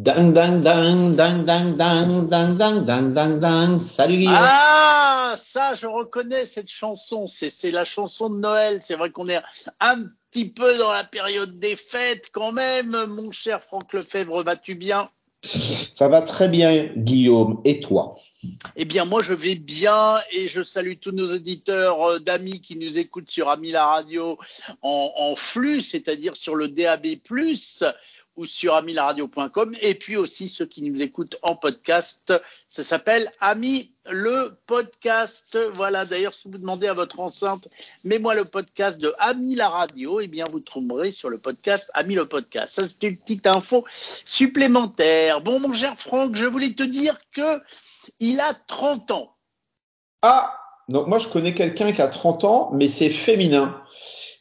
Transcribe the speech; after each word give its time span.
Ding 0.00 0.32
ding 0.32 0.62
ding 0.62 1.16
ding 1.16 1.44
ding 1.44 1.74
ding 1.74 2.28
ding 2.28 2.28
ding 2.28 2.86
ding 2.86 3.14
ding 3.14 3.40
ding. 3.40 3.80
Salut 3.80 4.18
Guillaume. 4.18 4.38
Ah, 4.38 5.34
ça, 5.36 5.74
je 5.74 5.88
reconnais 5.88 6.46
cette 6.46 6.70
chanson. 6.70 7.26
C'est, 7.26 7.50
c'est 7.50 7.72
la 7.72 7.84
chanson 7.84 8.30
de 8.30 8.38
Noël. 8.38 8.78
C'est 8.80 8.94
vrai 8.94 9.10
qu'on 9.10 9.28
est 9.28 9.42
un 9.80 10.04
petit 10.30 10.50
peu 10.50 10.78
dans 10.78 10.92
la 10.92 11.02
période 11.02 11.58
des 11.58 11.74
fêtes 11.74 12.28
quand 12.30 12.52
même. 12.52 12.96
Mon 13.08 13.32
cher 13.32 13.60
Franck 13.60 13.92
Lefebvre, 13.92 14.44
vas-tu 14.44 14.76
bien? 14.76 15.10
Ça 15.42 16.06
va 16.06 16.22
très 16.22 16.46
bien, 16.46 16.92
Guillaume. 16.94 17.60
Et 17.64 17.80
toi? 17.80 18.16
Eh 18.76 18.84
bien, 18.84 19.04
moi, 19.04 19.20
je 19.24 19.32
vais 19.32 19.56
bien 19.56 20.18
et 20.30 20.48
je 20.48 20.62
salue 20.62 20.94
tous 21.00 21.10
nos 21.10 21.34
auditeurs 21.34 22.00
euh, 22.04 22.18
d'amis 22.20 22.60
qui 22.60 22.76
nous 22.76 22.98
écoutent 22.98 23.30
sur 23.32 23.48
Ami 23.48 23.72
la 23.72 23.84
radio 23.84 24.38
en, 24.80 25.10
en 25.16 25.34
flux, 25.34 25.82
c'est-à-dire 25.82 26.36
sur 26.36 26.54
le 26.54 26.68
DAB+, 26.68 27.06
ou 28.38 28.46
sur 28.46 28.74
amilaradio.com 28.74 29.74
et 29.82 29.94
puis 29.94 30.16
aussi 30.16 30.48
ceux 30.48 30.64
qui 30.64 30.82
nous 30.82 31.02
écoutent 31.02 31.36
en 31.42 31.56
podcast. 31.56 32.32
Ça 32.68 32.84
s'appelle 32.84 33.30
Ami 33.40 33.92
le 34.08 34.56
podcast. 34.66 35.58
Voilà, 35.74 36.04
d'ailleurs, 36.04 36.32
si 36.32 36.48
vous 36.48 36.56
demandez 36.56 36.86
à 36.86 36.94
votre 36.94 37.18
enceinte, 37.20 37.68
mets-moi 38.04 38.34
le 38.36 38.44
podcast 38.44 38.98
de 39.00 39.12
Ami 39.18 39.56
la 39.56 39.68
radio, 39.68 40.20
eh 40.20 40.28
bien, 40.28 40.44
vous 40.50 40.60
trouverez 40.60 41.10
sur 41.10 41.28
le 41.28 41.38
podcast 41.38 41.90
Ami 41.94 42.14
le 42.14 42.26
podcast. 42.26 42.74
Ça, 42.74 42.86
c'est 42.86 43.02
une 43.02 43.16
petite 43.16 43.46
info 43.46 43.84
supplémentaire. 43.90 45.40
Bon, 45.40 45.58
mon 45.58 45.74
cher 45.74 45.94
Franck, 45.98 46.36
je 46.36 46.46
voulais 46.46 46.72
te 46.72 46.84
dire 46.84 47.18
que 47.32 47.60
il 48.20 48.38
a 48.40 48.54
30 48.54 49.10
ans. 49.10 49.34
Ah, 50.22 50.58
donc 50.88 51.06
moi 51.06 51.18
je 51.18 51.28
connais 51.28 51.54
quelqu'un 51.54 51.92
qui 51.92 52.00
a 52.00 52.08
30 52.08 52.44
ans, 52.44 52.70
mais 52.72 52.88
c'est 52.88 53.10
féminin. 53.10 53.82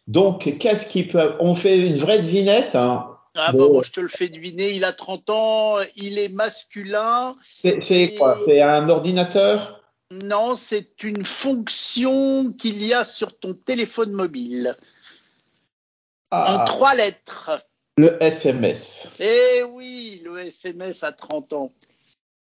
Donc, 0.07 0.57
qu'est-ce 0.59 0.87
qui 0.87 1.03
peut... 1.03 1.35
On 1.39 1.53
fait 1.53 1.85
une 1.85 1.97
vraie 1.97 2.19
devinette. 2.19 2.75
Hein? 2.75 3.16
Ah 3.37 3.51
bon. 3.51 3.77
bah 3.77 3.81
je 3.85 3.91
te 3.91 3.99
le 3.99 4.07
fais 4.07 4.29
deviner, 4.29 4.71
il 4.71 4.83
a 4.83 4.93
30 4.93 5.29
ans, 5.29 5.75
il 5.95 6.17
est 6.19 6.29
masculin. 6.29 7.35
C'est 7.53 7.79
et... 7.91 8.15
quoi 8.15 8.39
C'est 8.43 8.61
un 8.61 8.89
ordinateur? 8.89 9.81
Non, 10.11 10.55
c'est 10.55 11.03
une 11.03 11.25
fonction 11.25 12.51
qu'il 12.53 12.83
y 12.83 12.93
a 12.93 13.05
sur 13.05 13.37
ton 13.37 13.53
téléphone 13.53 14.11
mobile. 14.11 14.75
Ah. 16.31 16.61
En 16.61 16.65
trois 16.65 16.95
lettres. 16.95 17.51
Le 17.97 18.21
SMS. 18.21 19.13
Eh 19.19 19.63
oui, 19.63 20.21
le 20.23 20.39
SMS 20.39 21.03
à 21.03 21.11
30 21.11 21.53
ans. 21.53 21.71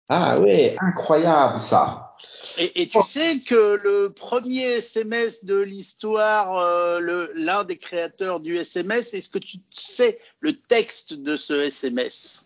Ah 0.09 0.39
oui, 0.39 0.71
incroyable 0.79 1.59
ça. 1.59 2.15
Et, 2.57 2.83
et, 2.83 2.87
tu 2.87 2.99
sais 3.07 3.39
que 3.39 3.79
le 3.83 4.11
premier 4.11 4.63
SMS 4.63 5.43
de 5.43 5.59
l'histoire, 5.59 6.57
euh, 6.57 7.27
l'un 7.35 7.63
des 7.63 7.77
créateurs 7.77 8.39
du 8.39 8.55
SMS, 8.57 9.13
est-ce 9.13 9.29
que 9.29 9.39
tu 9.39 9.57
sais 9.71 10.19
le 10.39 10.53
texte 10.53 11.13
de 11.13 11.35
ce 11.35 11.53
SMS 11.53 12.45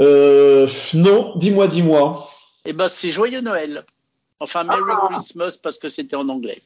euh, 0.00 0.68
Non, 0.94 1.34
dis-moi, 1.36 1.68
dis-moi. 1.68 2.30
Eh 2.66 2.72
ben, 2.74 2.88
c'est 2.88 3.10
Joyeux 3.10 3.40
Noël. 3.40 3.84
Enfin, 4.40 4.64
Merry 4.64 4.82
ah. 4.90 5.08
Christmas 5.10 5.56
parce 5.62 5.78
que 5.78 5.88
c'était 5.88 6.16
en 6.16 6.28
anglais. 6.28 6.60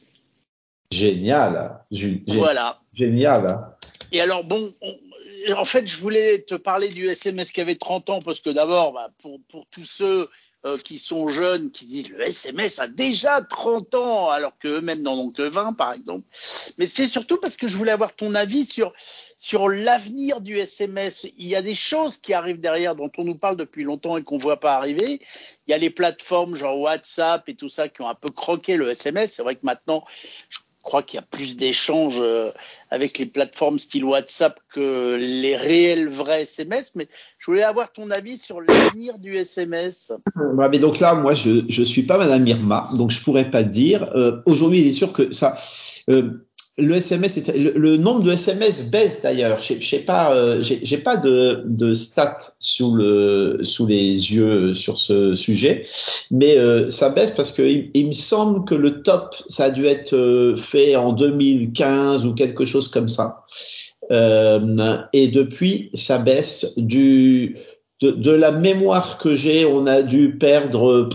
Génial. 0.91 1.79
G 1.91 2.23
voilà. 2.27 2.81
Génial. 2.93 3.75
Et 4.11 4.21
alors, 4.21 4.43
bon, 4.43 4.73
on, 4.81 4.95
en 5.51 5.65
fait, 5.65 5.87
je 5.87 5.99
voulais 5.99 6.41
te 6.41 6.55
parler 6.55 6.89
du 6.89 7.07
SMS 7.07 7.51
qui 7.51 7.61
avait 7.61 7.75
30 7.75 8.09
ans 8.09 8.21
parce 8.21 8.39
que 8.39 8.49
d'abord, 8.49 8.93
bah, 8.93 9.09
pour, 9.21 9.39
pour 9.49 9.65
tous 9.67 9.85
ceux 9.85 10.29
euh, 10.65 10.77
qui 10.77 10.97
sont 10.97 11.27
jeunes, 11.27 11.71
qui 11.71 11.85
disent 11.85 12.09
le 12.09 12.21
SMS 12.21 12.79
a 12.79 12.87
déjà 12.87 13.41
30 13.41 13.95
ans, 13.95 14.29
alors 14.29 14.57
qu'eux-mêmes 14.59 15.01
n'en 15.01 15.17
ont 15.17 15.29
que 15.29 15.41
20, 15.41 15.73
par 15.73 15.91
exemple. 15.91 16.25
Mais 16.77 16.85
c'est 16.85 17.09
surtout 17.09 17.37
parce 17.37 17.57
que 17.57 17.67
je 17.67 17.75
voulais 17.75 17.91
avoir 17.91 18.15
ton 18.15 18.33
avis 18.33 18.65
sur, 18.65 18.93
sur 19.37 19.67
l'avenir 19.67 20.39
du 20.39 20.55
SMS. 20.55 21.27
Il 21.37 21.47
y 21.47 21.55
a 21.57 21.61
des 21.61 21.75
choses 21.75 22.15
qui 22.15 22.33
arrivent 22.33 22.61
derrière, 22.61 22.95
dont 22.95 23.11
on 23.17 23.25
nous 23.25 23.35
parle 23.35 23.57
depuis 23.57 23.83
longtemps 23.83 24.15
et 24.15 24.23
qu'on 24.23 24.37
ne 24.37 24.41
voit 24.41 24.61
pas 24.61 24.75
arriver. 24.75 25.19
Il 25.67 25.71
y 25.71 25.73
a 25.73 25.77
les 25.77 25.89
plateformes 25.89 26.55
genre 26.55 26.79
WhatsApp 26.79 27.49
et 27.49 27.55
tout 27.55 27.69
ça 27.69 27.89
qui 27.89 28.01
ont 28.01 28.07
un 28.07 28.15
peu 28.15 28.29
croqué 28.29 28.77
le 28.77 28.89
SMS. 28.89 29.33
C'est 29.33 29.43
vrai 29.43 29.55
que 29.55 29.65
maintenant, 29.65 30.05
je 30.47 30.59
crois 30.93 31.01
qu'il 31.01 31.17
y 31.17 31.23
a 31.23 31.25
plus 31.25 31.57
d'échanges 31.57 32.21
euh, 32.21 32.51
avec 32.91 33.17
les 33.17 33.25
plateformes 33.25 33.79
style 33.79 34.05
WhatsApp 34.05 34.59
que 34.71 35.15
les 35.15 35.55
réels 35.55 36.07
vrais 36.07 36.43
SMS, 36.43 36.91
mais 36.93 37.07
je 37.39 37.49
voulais 37.49 37.63
avoir 37.63 37.91
ton 37.91 38.11
avis 38.11 38.37
sur 38.37 38.61
l'avenir 38.61 39.17
du 39.17 39.35
SMS. 39.35 40.13
Ouais, 40.35 40.69
mais 40.69 40.77
donc 40.77 40.99
là, 40.99 41.15
moi, 41.15 41.33
je 41.33 41.65
je 41.67 41.81
suis 41.81 42.03
pas 42.03 42.19
Madame 42.19 42.45
Irma, 42.45 42.91
donc 42.93 43.09
je 43.09 43.23
pourrais 43.23 43.49
pas 43.49 43.63
dire. 43.63 44.07
Euh, 44.15 44.43
Aujourd'hui, 44.45 44.81
il 44.81 44.87
est 44.87 44.91
sûr 44.91 45.13
que 45.13 45.31
ça. 45.31 45.57
Euh, 46.11 46.45
le 46.77 46.95
SMS, 46.95 47.39
le, 47.55 47.97
nombre 47.97 48.23
de 48.23 48.31
SMS 48.31 48.89
baisse 48.89 49.21
d'ailleurs. 49.21 49.59
Je 49.61 49.85
sais 49.85 49.99
pas, 49.99 50.33
euh, 50.33 50.63
j'ai 50.63 50.97
pas 50.97 51.17
de, 51.17 51.63
de 51.65 51.93
stats 51.93 52.53
sous 52.59 52.95
le 52.95 53.59
sous 53.61 53.85
les 53.85 54.33
yeux 54.33 54.73
sur 54.73 54.99
ce 54.99 55.35
sujet, 55.35 55.85
mais 56.31 56.57
euh, 56.57 56.89
ça 56.89 57.09
baisse 57.09 57.31
parce 57.31 57.51
que 57.51 57.61
il, 57.61 58.07
me 58.07 58.13
semble 58.13 58.65
que 58.65 58.73
le 58.73 59.03
top, 59.03 59.35
ça 59.49 59.65
a 59.65 59.69
dû 59.69 59.85
être 59.85 60.13
euh, 60.15 60.55
fait 60.55 60.95
en 60.95 61.13
2015 61.13 62.25
ou 62.25 62.33
quelque 62.33 62.65
chose 62.65 62.87
comme 62.87 63.07
ça. 63.07 63.43
Et 64.11 65.27
depuis, 65.27 65.89
ça 65.93 66.17
baisse 66.17 66.77
du 66.77 67.57
de 68.01 68.31
la 68.31 68.51
mémoire 68.51 69.17
que 69.17 69.35
j'ai, 69.35 69.65
on 69.65 69.87
a 69.87 70.01
dû 70.01 70.37
perdre 70.37 71.09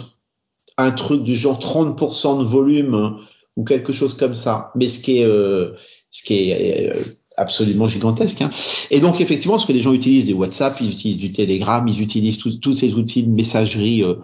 un 0.79 0.91
truc 0.93 1.23
du 1.23 1.37
genre 1.37 1.59
30% 1.61 2.39
de 2.39 2.45
volume 2.45 3.19
ou 3.59 3.65
quelque 3.65 3.93
chose 3.93 4.15
comme 4.15 4.35
ça. 4.35 4.71
Mais 4.75 4.89
ce 4.89 5.01
qui 5.01 5.19
est, 5.19 5.25
euh, 5.25 5.73
ce 6.11 6.23
qui 6.23 6.51
est 6.51 6.91
euh, 6.91 7.03
absolument 7.39 7.89
gigantesque. 7.89 8.43
Hein. 8.43 8.51
Et 8.91 9.01
donc 9.01 9.21
effectivement, 9.21 9.59
ce 9.59 9.67
que 9.67 9.73
les 9.73 9.81
gens 9.81 9.93
utilisent 9.93 10.27
des 10.27 10.33
WhatsApp, 10.35 10.77
ils 10.81 10.91
utilisent 10.91 11.19
du 11.19 11.33
Telegram, 11.33 11.87
ils 11.87 12.03
utilisent 12.03 12.39
tous 12.39 12.73
ces 12.73 12.95
outils 12.95 13.23
de 13.23 13.31
messagerie 13.31 14.03
euh, 14.03 14.15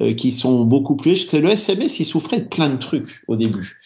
euh, 0.00 0.14
qui 0.14 0.32
sont 0.32 0.64
beaucoup 0.64 0.96
plus 0.96 1.10
riches 1.10 1.28
que 1.28 1.36
le 1.36 1.50
SMS. 1.50 2.00
Il 2.00 2.04
souffrait 2.04 2.40
de 2.40 2.48
plein 2.48 2.68
de 2.68 2.76
trucs 2.76 3.22
au 3.28 3.36
début. 3.36 3.80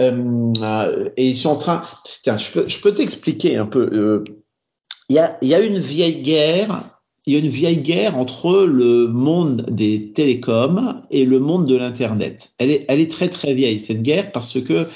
Euh, 0.00 1.10
et 1.16 1.28
ils 1.28 1.36
sont 1.36 1.50
en 1.50 1.56
train. 1.56 1.84
Tiens, 2.22 2.38
je 2.38 2.50
peux, 2.50 2.68
je 2.68 2.80
peux 2.80 2.92
t'expliquer 2.94 3.56
un 3.56 3.66
peu. 3.66 4.24
Il 5.08 5.16
y 5.16 5.18
a, 5.18 5.38
y 5.42 5.54
a 5.54 5.60
une 5.60 5.78
vieille 5.78 6.22
guerre 6.22 6.93
il 7.26 7.32
y 7.32 7.36
a 7.36 7.38
une 7.38 7.48
vieille 7.48 7.80
guerre 7.80 8.18
entre 8.18 8.64
le 8.64 9.08
monde 9.08 9.64
des 9.70 10.12
télécoms 10.12 11.00
et 11.10 11.24
le 11.24 11.38
monde 11.38 11.66
de 11.66 11.76
l'internet. 11.76 12.52
Elle 12.58 12.70
est, 12.70 12.84
elle 12.88 13.00
est 13.00 13.10
très 13.10 13.28
très 13.28 13.54
vieille 13.54 13.78
cette 13.78 14.02
guerre 14.02 14.30
parce 14.32 14.60
que 14.60 14.86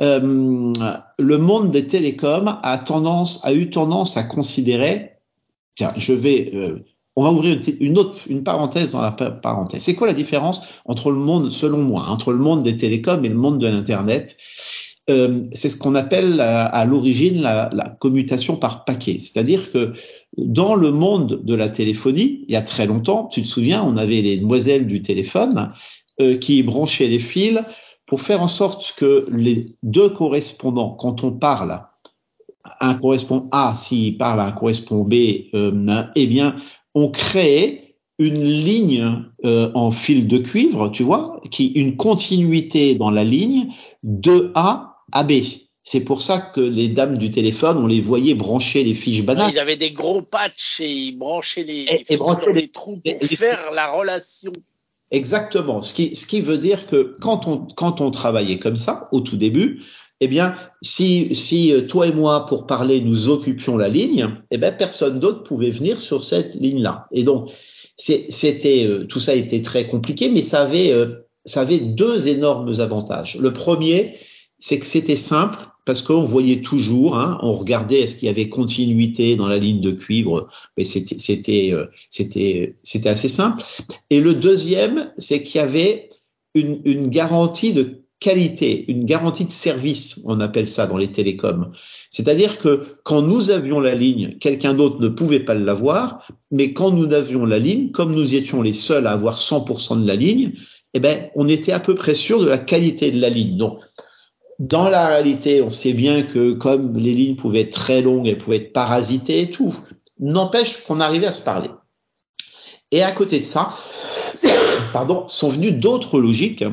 euh, 0.00 0.72
le 1.18 1.38
monde 1.38 1.70
des 1.70 1.86
télécoms 1.86 2.58
a 2.62 2.78
tendance, 2.78 3.40
a 3.44 3.52
eu 3.52 3.70
tendance 3.70 4.16
à 4.16 4.24
considérer, 4.24 5.12
tiens, 5.76 5.92
je 5.96 6.12
vais, 6.12 6.50
euh, 6.54 6.80
on 7.14 7.24
va 7.24 7.30
ouvrir 7.30 7.60
une 7.78 7.98
autre, 7.98 8.16
une 8.26 8.42
parenthèse 8.42 8.92
dans 8.92 9.02
la 9.02 9.12
parenthèse. 9.12 9.82
C'est 9.82 9.94
quoi 9.94 10.06
la 10.06 10.14
différence 10.14 10.62
entre 10.86 11.10
le 11.10 11.18
monde, 11.18 11.50
selon 11.50 11.78
moi, 11.78 12.06
entre 12.08 12.32
le 12.32 12.38
monde 12.38 12.62
des 12.64 12.76
télécoms 12.76 13.24
et 13.24 13.28
le 13.28 13.36
monde 13.36 13.60
de 13.60 13.68
l'internet? 13.68 14.36
Euh, 15.10 15.42
c'est 15.52 15.68
ce 15.68 15.76
qu'on 15.76 15.96
appelle 15.96 16.40
à, 16.40 16.64
à 16.64 16.84
l'origine 16.84 17.42
la, 17.42 17.68
la, 17.72 17.88
commutation 17.88 18.56
par 18.56 18.84
paquet. 18.84 19.18
C'est-à-dire 19.18 19.72
que 19.72 19.92
dans 20.36 20.74
le 20.74 20.90
monde 20.90 21.40
de 21.44 21.54
la 21.54 21.68
téléphonie, 21.68 22.44
il 22.48 22.52
y 22.52 22.56
a 22.56 22.62
très 22.62 22.86
longtemps, 22.86 23.26
tu 23.26 23.42
te 23.42 23.46
souviens, 23.46 23.82
on 23.82 23.96
avait 23.96 24.22
les 24.22 24.38
demoiselles 24.38 24.86
du 24.86 25.02
téléphone 25.02 25.68
euh, 26.20 26.36
qui 26.38 26.62
branchaient 26.62 27.08
les 27.08 27.18
fils 27.18 27.60
pour 28.06 28.20
faire 28.20 28.42
en 28.42 28.48
sorte 28.48 28.94
que 28.96 29.26
les 29.30 29.76
deux 29.82 30.08
correspondants, 30.08 30.90
quand 30.90 31.24
on 31.24 31.32
parle, 31.32 31.82
un 32.80 32.94
correspond 32.94 33.48
A 33.52 33.74
s'il 33.76 34.16
parle 34.18 34.40
à 34.40 34.46
un 34.46 34.52
correspond 34.52 35.04
B, 35.04 35.14
euh, 35.54 36.04
eh 36.14 36.26
bien, 36.26 36.56
on 36.94 37.10
crée 37.10 37.96
une 38.18 38.44
ligne 38.44 39.24
euh, 39.44 39.70
en 39.74 39.90
fil 39.90 40.28
de 40.28 40.38
cuivre, 40.38 40.90
tu 40.90 41.02
vois, 41.02 41.40
qui 41.50 41.68
une 41.68 41.96
continuité 41.96 42.94
dans 42.94 43.10
la 43.10 43.24
ligne 43.24 43.72
de 44.02 44.52
A 44.54 45.04
AB. 45.12 45.32
C'est 45.84 46.04
pour 46.04 46.22
ça 46.22 46.40
que 46.40 46.60
les 46.60 46.88
dames 46.88 47.18
du 47.18 47.30
téléphone, 47.30 47.76
on 47.78 47.86
les 47.86 48.00
voyait 48.00 48.34
brancher 48.34 48.84
les 48.84 48.94
fiches 48.94 49.24
bananes. 49.24 49.50
Ils 49.52 49.58
avaient 49.58 49.76
des 49.76 49.90
gros 49.90 50.22
patchs 50.22 50.80
et 50.80 50.88
ils 50.88 51.16
branchaient 51.16 51.64
les, 51.64 51.82
et, 51.82 52.04
les, 52.08 52.14
et 52.14 52.16
branchaient 52.16 52.52
les 52.52 52.68
trous 52.68 52.98
pour 52.98 53.16
les, 53.20 53.36
faire 53.36 53.70
la 53.72 53.90
relation. 53.90 54.52
Exactement. 55.10 55.82
Ce 55.82 55.92
qui, 55.92 56.14
ce 56.14 56.26
qui 56.26 56.40
veut 56.40 56.58
dire 56.58 56.86
que 56.86 57.14
quand 57.20 57.48
on, 57.48 57.66
quand 57.74 58.00
on 58.00 58.12
travaillait 58.12 58.60
comme 58.60 58.76
ça, 58.76 59.08
au 59.10 59.20
tout 59.20 59.36
début, 59.36 59.82
eh 60.20 60.28
bien, 60.28 60.56
si, 60.82 61.34
si 61.34 61.74
toi 61.88 62.06
et 62.06 62.12
moi, 62.12 62.46
pour 62.46 62.68
parler, 62.68 63.00
nous 63.00 63.28
occupions 63.28 63.76
la 63.76 63.88
ligne, 63.88 64.36
eh 64.52 64.58
bien, 64.58 64.70
personne 64.70 65.18
d'autre 65.18 65.42
pouvait 65.42 65.72
venir 65.72 66.00
sur 66.00 66.22
cette 66.22 66.54
ligne-là. 66.54 67.08
Et 67.10 67.24
donc, 67.24 67.50
c'était, 67.96 68.86
euh, 68.86 69.04
tout 69.04 69.18
ça 69.18 69.34
était 69.34 69.62
très 69.62 69.86
compliqué, 69.86 70.28
mais 70.28 70.42
ça 70.42 70.62
avait, 70.62 70.92
euh, 70.92 71.26
ça 71.44 71.62
avait 71.62 71.80
deux 71.80 72.28
énormes 72.28 72.72
avantages. 72.78 73.36
Le 73.36 73.52
premier, 73.52 74.16
c'est 74.58 74.78
que 74.78 74.86
c'était 74.86 75.16
simple 75.16 75.58
parce 75.84 76.02
qu'on 76.02 76.24
voyait 76.24 76.62
toujours, 76.62 77.16
hein, 77.16 77.38
on 77.42 77.52
regardait 77.52 78.00
est-ce 78.00 78.16
qu'il 78.16 78.26
y 78.26 78.30
avait 78.30 78.48
continuité 78.48 79.36
dans 79.36 79.48
la 79.48 79.58
ligne 79.58 79.80
de 79.80 79.92
cuivre, 79.92 80.48
mais 80.76 80.84
c'était 80.84 81.72
euh, 81.72 81.86
assez 83.04 83.28
simple. 83.28 83.64
Et 84.10 84.20
le 84.20 84.34
deuxième, 84.34 85.10
c'est 85.16 85.42
qu'il 85.42 85.60
y 85.60 85.64
avait 85.64 86.08
une, 86.54 86.80
une 86.84 87.08
garantie 87.08 87.72
de 87.72 88.02
qualité, 88.20 88.84
une 88.88 89.04
garantie 89.04 89.44
de 89.44 89.50
service, 89.50 90.20
on 90.24 90.40
appelle 90.40 90.68
ça 90.68 90.86
dans 90.86 90.96
les 90.96 91.10
télécoms. 91.10 91.72
C'est-à-dire 92.08 92.58
que 92.58 92.82
quand 93.02 93.22
nous 93.22 93.50
avions 93.50 93.80
la 93.80 93.94
ligne, 93.94 94.36
quelqu'un 94.38 94.74
d'autre 94.74 95.00
ne 95.00 95.08
pouvait 95.08 95.40
pas 95.40 95.54
l'avoir, 95.54 96.28
mais 96.50 96.72
quand 96.72 96.92
nous 96.92 97.12
avions 97.12 97.44
la 97.44 97.58
ligne, 97.58 97.90
comme 97.90 98.14
nous 98.14 98.34
étions 98.34 98.62
les 98.62 98.74
seuls 98.74 99.06
à 99.06 99.12
avoir 99.12 99.38
100% 99.38 100.02
de 100.02 100.06
la 100.06 100.14
ligne, 100.14 100.52
eh 100.94 101.00
ben, 101.00 101.30
on 101.34 101.48
était 101.48 101.72
à 101.72 101.80
peu 101.80 101.94
près 101.94 102.14
sûr 102.14 102.40
de 102.40 102.46
la 102.46 102.58
qualité 102.58 103.10
de 103.10 103.20
la 103.20 103.30
ligne. 103.30 103.56
Donc, 103.56 103.78
dans 104.62 104.88
la 104.88 105.08
réalité, 105.08 105.60
on 105.60 105.72
sait 105.72 105.92
bien 105.92 106.22
que 106.22 106.52
comme 106.52 106.96
les 106.96 107.14
lignes 107.14 107.34
pouvaient 107.34 107.62
être 107.62 107.72
très 107.72 108.00
longues, 108.00 108.28
elles 108.28 108.38
pouvaient 108.38 108.58
être 108.58 108.72
parasitées 108.72 109.40
et 109.40 109.50
tout, 109.50 109.74
n'empêche 110.20 110.84
qu'on 110.84 111.00
arrivait 111.00 111.26
à 111.26 111.32
se 111.32 111.42
parler. 111.42 111.68
Et 112.92 113.02
à 113.02 113.10
côté 113.10 113.40
de 113.40 113.44
ça, 113.44 113.74
pardon, 114.92 115.24
sont 115.26 115.48
venues 115.48 115.72
d'autres 115.72 116.20
logiques, 116.20 116.64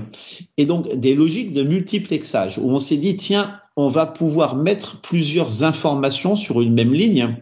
et 0.57 0.68
donc 0.68 0.88
des 0.94 1.15
logiques 1.15 1.51
de 1.51 1.63
multiplexage, 1.63 2.59
où 2.59 2.69
on 2.69 2.80
s'est 2.80 2.97
dit, 2.97 3.15
tiens, 3.15 3.59
on 3.75 3.89
va 3.89 4.06
pouvoir 4.06 4.56
mettre 4.56 5.01
plusieurs 5.01 5.63
informations 5.63 6.36
sur 6.36 6.62
une 6.62 6.75
même 6.75 6.94
ligne. 6.94 7.38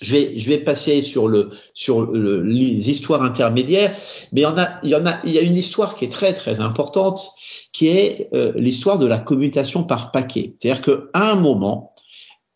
Je 0.00 0.12
vais, 0.12 0.38
je 0.38 0.48
vais 0.50 0.58
passer 0.58 1.02
sur 1.02 1.26
le 1.26 1.50
sur 1.72 2.12
les 2.12 2.90
histoires 2.90 3.22
intermédiaires, 3.22 3.96
mais 4.32 4.42
il 4.42 4.44
y 4.44 4.46
en 4.46 4.58
a, 4.58 4.68
il 4.84 4.90
y 4.90 4.94
en 4.94 5.06
a, 5.06 5.18
il 5.24 5.32
y 5.32 5.38
a 5.38 5.42
une 5.42 5.56
histoire 5.56 5.96
qui 5.96 6.04
est 6.04 6.12
très 6.12 6.32
très 6.32 6.60
importante, 6.60 7.32
qui 7.74 7.88
est 7.88 8.28
euh, 8.32 8.52
l'histoire 8.56 8.98
de 8.98 9.04
la 9.04 9.18
commutation 9.18 9.84
par 9.84 10.12
paquet. 10.12 10.54
C'est-à-dire 10.58 10.82
qu'à 10.82 11.00
un 11.12 11.34
moment, 11.34 11.92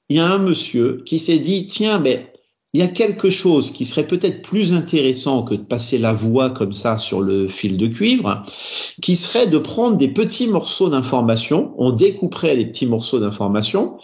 il 0.09 0.17
y 0.17 0.21
a 0.21 0.27
un 0.27 0.39
monsieur 0.39 1.03
qui 1.05 1.19
s'est 1.19 1.41
dit 1.41 1.67
tiens, 1.67 1.99
mais 1.99 2.33
il 2.73 2.81
y 2.81 2.85
a 2.85 2.89
quelque 2.89 3.29
chose 3.29 3.73
qui 3.73 3.85
serait 3.85 4.07
peut-être 4.07 4.43
plus 4.43 4.75
intéressant 4.75 5.43
que 5.43 5.55
de 5.55 5.63
passer 5.63 5.99
la 5.99 6.13
voix 6.13 6.51
comme 6.51 6.73
ça 6.73 6.99
sur 6.99 7.21
le 7.21 7.49
fil 7.49 7.77
de 7.77 7.89
cuivre, 7.89 8.43
qui 9.03 9.17
serait 9.17 9.47
de 9.49 9.59
prendre 9.59 9.97
des 9.97 10.09
petits 10.09 10.47
morceaux 10.47 10.89
d'information, 10.89 11.75
on 11.79 11.91
découperait 11.91 12.55
les 12.55 12.67
petits 12.67 12.87
morceaux 12.87 13.19
d'information, 13.19 13.99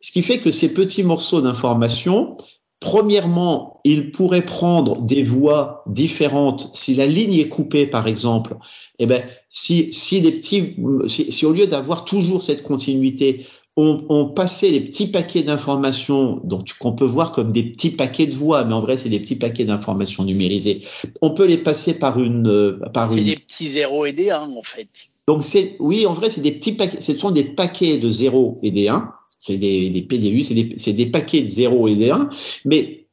ce 0.00 0.12
qui 0.12 0.22
fait 0.22 0.38
que 0.38 0.52
ces 0.52 0.72
petits 0.72 1.02
morceaux 1.02 1.40
d'information, 1.40 2.36
premièrement, 2.84 3.80
ils 3.84 4.12
pourraient 4.12 4.44
prendre 4.44 5.00
des 5.00 5.22
voix 5.22 5.82
différentes 5.86 6.68
si 6.74 6.94
la 6.94 7.06
ligne 7.06 7.32
est 7.32 7.48
coupée, 7.48 7.86
par 7.86 8.06
exemple. 8.06 8.58
Eh 8.98 9.06
ben, 9.06 9.22
si, 9.48 9.90
si 9.92 10.20
les 10.20 10.32
petits, 10.32 10.76
si, 11.06 11.32
si 11.32 11.46
au 11.46 11.52
lieu 11.52 11.66
d'avoir 11.66 12.04
toujours 12.04 12.42
cette 12.42 12.62
continuité, 12.62 13.46
on, 13.78 14.04
on, 14.10 14.26
passait 14.26 14.70
les 14.70 14.82
petits 14.82 15.06
paquets 15.06 15.42
d'informations, 15.42 16.42
donc 16.44 16.74
qu'on 16.78 16.92
peut 16.92 17.06
voir 17.06 17.32
comme 17.32 17.50
des 17.50 17.62
petits 17.62 17.90
paquets 17.90 18.26
de 18.26 18.34
voix, 18.34 18.64
mais 18.64 18.74
en 18.74 18.82
vrai 18.82 18.98
c'est 18.98 19.08
des 19.08 19.18
petits 19.18 19.36
paquets 19.36 19.64
d'informations 19.64 20.22
numérisées. 20.22 20.82
On 21.22 21.30
peut 21.30 21.46
les 21.46 21.58
passer 21.58 21.98
par 21.98 22.20
une 22.20 22.46
euh, 22.46 22.78
par 22.92 23.10
C'est 23.10 23.20
une. 23.20 23.24
des 23.24 23.36
petits 23.36 23.68
0 23.70 24.04
et 24.04 24.12
des 24.12 24.30
1 24.30 24.42
en 24.42 24.62
fait. 24.62 25.08
Donc 25.26 25.42
c'est 25.42 25.74
oui 25.80 26.06
en 26.06 26.12
vrai 26.12 26.28
c'est 26.28 26.42
des 26.42 26.52
petits 26.52 26.74
paquets, 26.74 27.00
ce 27.00 27.16
sont 27.16 27.30
des 27.30 27.44
paquets 27.44 27.96
de 27.96 28.10
0 28.10 28.60
et 28.62 28.70
des 28.70 28.88
1. 28.88 29.10
C'est 29.46 29.58
des, 29.58 29.90
des 29.90 30.00
PDU, 30.00 30.42
c'est 30.42 30.54
des, 30.54 30.92
des 30.94 31.06
paquets 31.10 31.42
de 31.42 31.48
0 31.48 31.88
et 31.88 31.96
des 31.96 32.08
1, 32.08 32.30
mais 32.64 33.04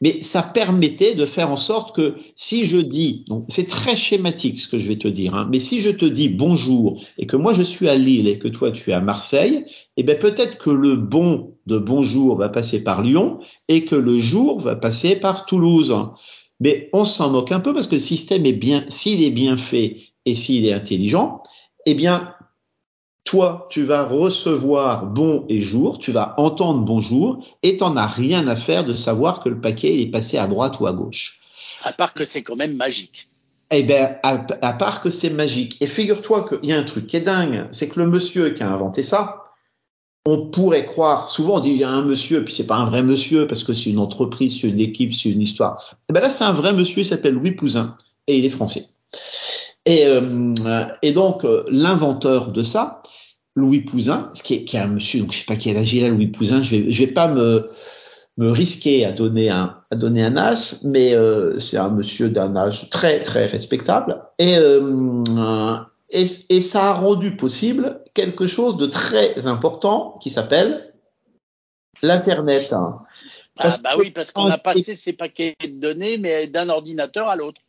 mais 0.00 0.22
ça 0.22 0.42
permettait 0.42 1.16
de 1.16 1.26
faire 1.26 1.50
en 1.50 1.56
sorte 1.56 1.94
que 1.94 2.14
si 2.36 2.64
je 2.64 2.78
dis, 2.78 3.24
c'est 3.48 3.66
très 3.66 3.96
schématique 3.96 4.60
ce 4.60 4.68
que 4.68 4.78
je 4.78 4.86
vais 4.86 4.98
te 4.98 5.08
dire, 5.08 5.34
hein, 5.34 5.48
mais 5.50 5.58
si 5.58 5.80
je 5.80 5.90
te 5.90 6.04
dis 6.04 6.28
bonjour 6.28 7.02
et 7.18 7.26
que 7.26 7.36
moi 7.36 7.54
je 7.54 7.62
suis 7.62 7.88
à 7.88 7.96
Lille 7.96 8.28
et 8.28 8.38
que 8.38 8.46
toi 8.46 8.70
tu 8.70 8.90
es 8.90 8.94
à 8.94 9.00
Marseille, 9.00 9.64
eh 9.96 10.04
bien 10.04 10.14
peut-être 10.14 10.58
que 10.58 10.70
le 10.70 10.94
bon 10.94 11.56
de 11.66 11.76
bonjour 11.76 12.36
va 12.36 12.48
passer 12.48 12.84
par 12.84 13.02
Lyon 13.02 13.40
et 13.66 13.84
que 13.84 13.96
le 13.96 14.16
jour 14.16 14.60
va 14.60 14.76
passer 14.76 15.16
par 15.16 15.44
Toulouse. 15.44 15.92
Mais 16.60 16.88
on 16.92 17.04
s'en 17.04 17.30
moque 17.30 17.50
un 17.50 17.60
peu 17.60 17.74
parce 17.74 17.88
que 17.88 17.96
le 17.96 18.00
système 18.00 18.46
est 18.46 18.52
bien, 18.52 18.84
s'il 18.88 19.24
est 19.24 19.30
bien 19.30 19.56
fait 19.56 19.96
et 20.24 20.36
s'il 20.36 20.66
est 20.66 20.72
intelligent, 20.72 21.42
eh 21.84 21.94
bien 21.94 22.32
toi, 23.28 23.66
tu 23.68 23.82
vas 23.82 24.04
recevoir 24.04 25.04
bon 25.04 25.44
et 25.50 25.60
jour, 25.60 25.98
tu 25.98 26.12
vas 26.12 26.32
entendre 26.38 26.86
bonjour, 26.86 27.44
et 27.62 27.76
t'en 27.76 27.94
as 27.94 28.06
rien 28.06 28.48
à 28.48 28.56
faire 28.56 28.86
de 28.86 28.94
savoir 28.94 29.40
que 29.40 29.50
le 29.50 29.60
paquet 29.60 30.00
est 30.00 30.10
passé 30.10 30.38
à 30.38 30.46
droite 30.46 30.80
ou 30.80 30.86
à 30.86 30.94
gauche. 30.94 31.38
À 31.82 31.92
part 31.92 32.14
que 32.14 32.24
c'est 32.24 32.40
quand 32.40 32.56
même 32.56 32.74
magique. 32.74 33.28
Eh 33.70 33.82
ben, 33.82 34.16
à, 34.22 34.46
à 34.62 34.72
part 34.72 35.02
que 35.02 35.10
c'est 35.10 35.28
magique. 35.28 35.76
Et 35.82 35.86
figure-toi 35.86 36.48
qu'il 36.48 36.70
y 36.70 36.72
a 36.72 36.78
un 36.78 36.84
truc 36.84 37.06
qui 37.06 37.18
est 37.18 37.20
dingue, 37.20 37.68
c'est 37.70 37.90
que 37.90 38.00
le 38.00 38.06
monsieur 38.06 38.48
qui 38.48 38.62
a 38.62 38.70
inventé 38.70 39.02
ça, 39.02 39.42
on 40.24 40.46
pourrait 40.46 40.86
croire, 40.86 41.28
souvent 41.28 41.58
on 41.58 41.60
dit 41.60 41.72
il 41.72 41.76
y 41.76 41.84
a 41.84 41.90
un 41.90 42.06
monsieur, 42.06 42.42
puis 42.46 42.54
c'est 42.54 42.66
pas 42.66 42.76
un 42.76 42.86
vrai 42.86 43.02
monsieur 43.02 43.46
parce 43.46 43.62
que 43.62 43.74
c'est 43.74 43.90
une 43.90 43.98
entreprise, 43.98 44.58
c'est 44.58 44.68
une 44.68 44.80
équipe, 44.80 45.12
c'est 45.12 45.28
une 45.28 45.42
histoire. 45.42 45.98
Eh 46.08 46.14
ben 46.14 46.20
là, 46.20 46.30
c'est 46.30 46.44
un 46.44 46.52
vrai 46.52 46.72
monsieur, 46.72 47.00
il 47.00 47.04
s'appelle 47.04 47.34
Louis 47.34 47.52
Pouzin 47.52 47.94
et 48.26 48.38
il 48.38 48.46
est 48.46 48.50
français. 48.50 48.86
Et, 49.84 50.06
euh, 50.06 50.54
et 51.02 51.12
donc 51.12 51.44
euh, 51.44 51.64
l'inventeur 51.68 52.52
de 52.52 52.62
ça, 52.62 53.02
Louis 53.58 53.80
Pouzin, 53.80 54.30
qui 54.42 54.54
est, 54.54 54.64
qui 54.64 54.76
est 54.76 54.80
un 54.80 54.86
monsieur, 54.86 55.20
donc 55.20 55.32
je 55.32 55.38
sais 55.38 55.44
pas 55.44 55.56
quel 55.56 55.76
âge 55.76 55.92
il 55.92 56.04
a, 56.04 56.08
Louis 56.08 56.28
Pouzin, 56.28 56.62
je 56.62 56.76
vais, 56.76 56.90
je 56.90 57.04
vais 57.04 57.12
pas 57.12 57.28
me, 57.28 57.68
me 58.36 58.50
risquer 58.50 59.04
à 59.04 59.12
donner 59.12 59.50
un, 59.50 59.76
à 59.90 59.96
donner 59.96 60.24
un 60.24 60.36
âge, 60.36 60.76
mais 60.84 61.14
euh, 61.14 61.58
c'est 61.58 61.76
un 61.76 61.90
monsieur 61.90 62.28
d'un 62.28 62.56
âge 62.56 62.88
très 62.90 63.22
très 63.22 63.46
respectable. 63.46 64.22
Et, 64.38 64.56
euh, 64.56 65.76
et, 66.10 66.24
et, 66.48 66.60
ça 66.60 66.90
a 66.90 66.92
rendu 66.92 67.36
possible 67.36 68.00
quelque 68.14 68.46
chose 68.46 68.76
de 68.76 68.86
très 68.86 69.46
important 69.46 70.18
qui 70.22 70.30
s'appelle 70.30 70.94
l'Internet. 72.02 72.72
Hein. 72.72 73.00
Ah, 73.58 73.70
bah 73.82 73.96
oui, 73.98 74.10
parce 74.10 74.30
qu'on 74.30 74.46
a 74.46 74.58
passé 74.58 74.94
ces 74.94 75.12
paquets 75.12 75.56
de 75.60 75.80
données, 75.80 76.16
mais 76.16 76.46
d'un 76.46 76.68
ordinateur 76.68 77.28
à 77.28 77.34
l'autre. 77.34 77.60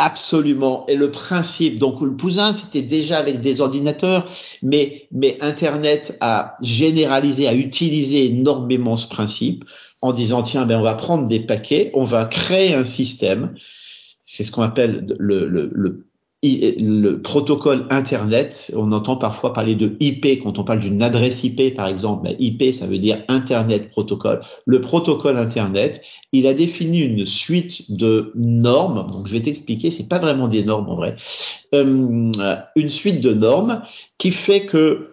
Absolument. 0.00 0.86
Et 0.86 0.94
le 0.94 1.10
principe, 1.10 1.80
donc 1.80 2.00
le 2.00 2.14
Pouzin, 2.14 2.52
c'était 2.52 2.82
déjà 2.82 3.18
avec 3.18 3.40
des 3.40 3.60
ordinateurs, 3.60 4.30
mais, 4.62 5.08
mais 5.10 5.36
Internet 5.40 6.16
a 6.20 6.56
généralisé, 6.62 7.48
a 7.48 7.54
utilisé 7.54 8.26
énormément 8.26 8.96
ce 8.96 9.08
principe 9.08 9.64
en 10.00 10.12
disant, 10.12 10.44
tiens, 10.44 10.66
ben, 10.66 10.78
on 10.78 10.84
va 10.84 10.94
prendre 10.94 11.26
des 11.26 11.40
paquets, 11.40 11.90
on 11.94 12.04
va 12.04 12.26
créer 12.26 12.74
un 12.74 12.84
système. 12.84 13.56
C'est 14.22 14.44
ce 14.44 14.52
qu'on 14.52 14.62
appelle 14.62 15.04
le, 15.18 15.48
le, 15.48 15.68
le 15.74 16.07
le 16.42 17.16
protocole 17.16 17.86
Internet, 17.90 18.72
on 18.76 18.92
entend 18.92 19.16
parfois 19.16 19.52
parler 19.52 19.74
de 19.74 19.96
IP 19.98 20.40
quand 20.42 20.58
on 20.58 20.64
parle 20.64 20.78
d'une 20.78 21.02
adresse 21.02 21.42
IP 21.42 21.74
par 21.74 21.88
exemple. 21.88 22.28
IP, 22.38 22.72
ça 22.72 22.86
veut 22.86 22.98
dire 22.98 23.22
Internet 23.28 23.88
Protocol. 23.88 24.40
Le 24.64 24.80
protocole 24.80 25.36
Internet, 25.36 26.00
il 26.32 26.46
a 26.46 26.54
défini 26.54 26.98
une 26.98 27.26
suite 27.26 27.90
de 27.96 28.32
normes. 28.36 29.10
Donc 29.10 29.26
je 29.26 29.32
vais 29.32 29.42
t'expliquer, 29.42 29.90
c'est 29.90 30.08
pas 30.08 30.20
vraiment 30.20 30.46
des 30.46 30.62
normes 30.62 30.88
en 30.88 30.96
vrai. 30.96 31.16
Euh, 31.74 32.30
une 32.76 32.90
suite 32.90 33.20
de 33.20 33.34
normes 33.34 33.82
qui 34.18 34.30
fait 34.30 34.64
que 34.64 35.12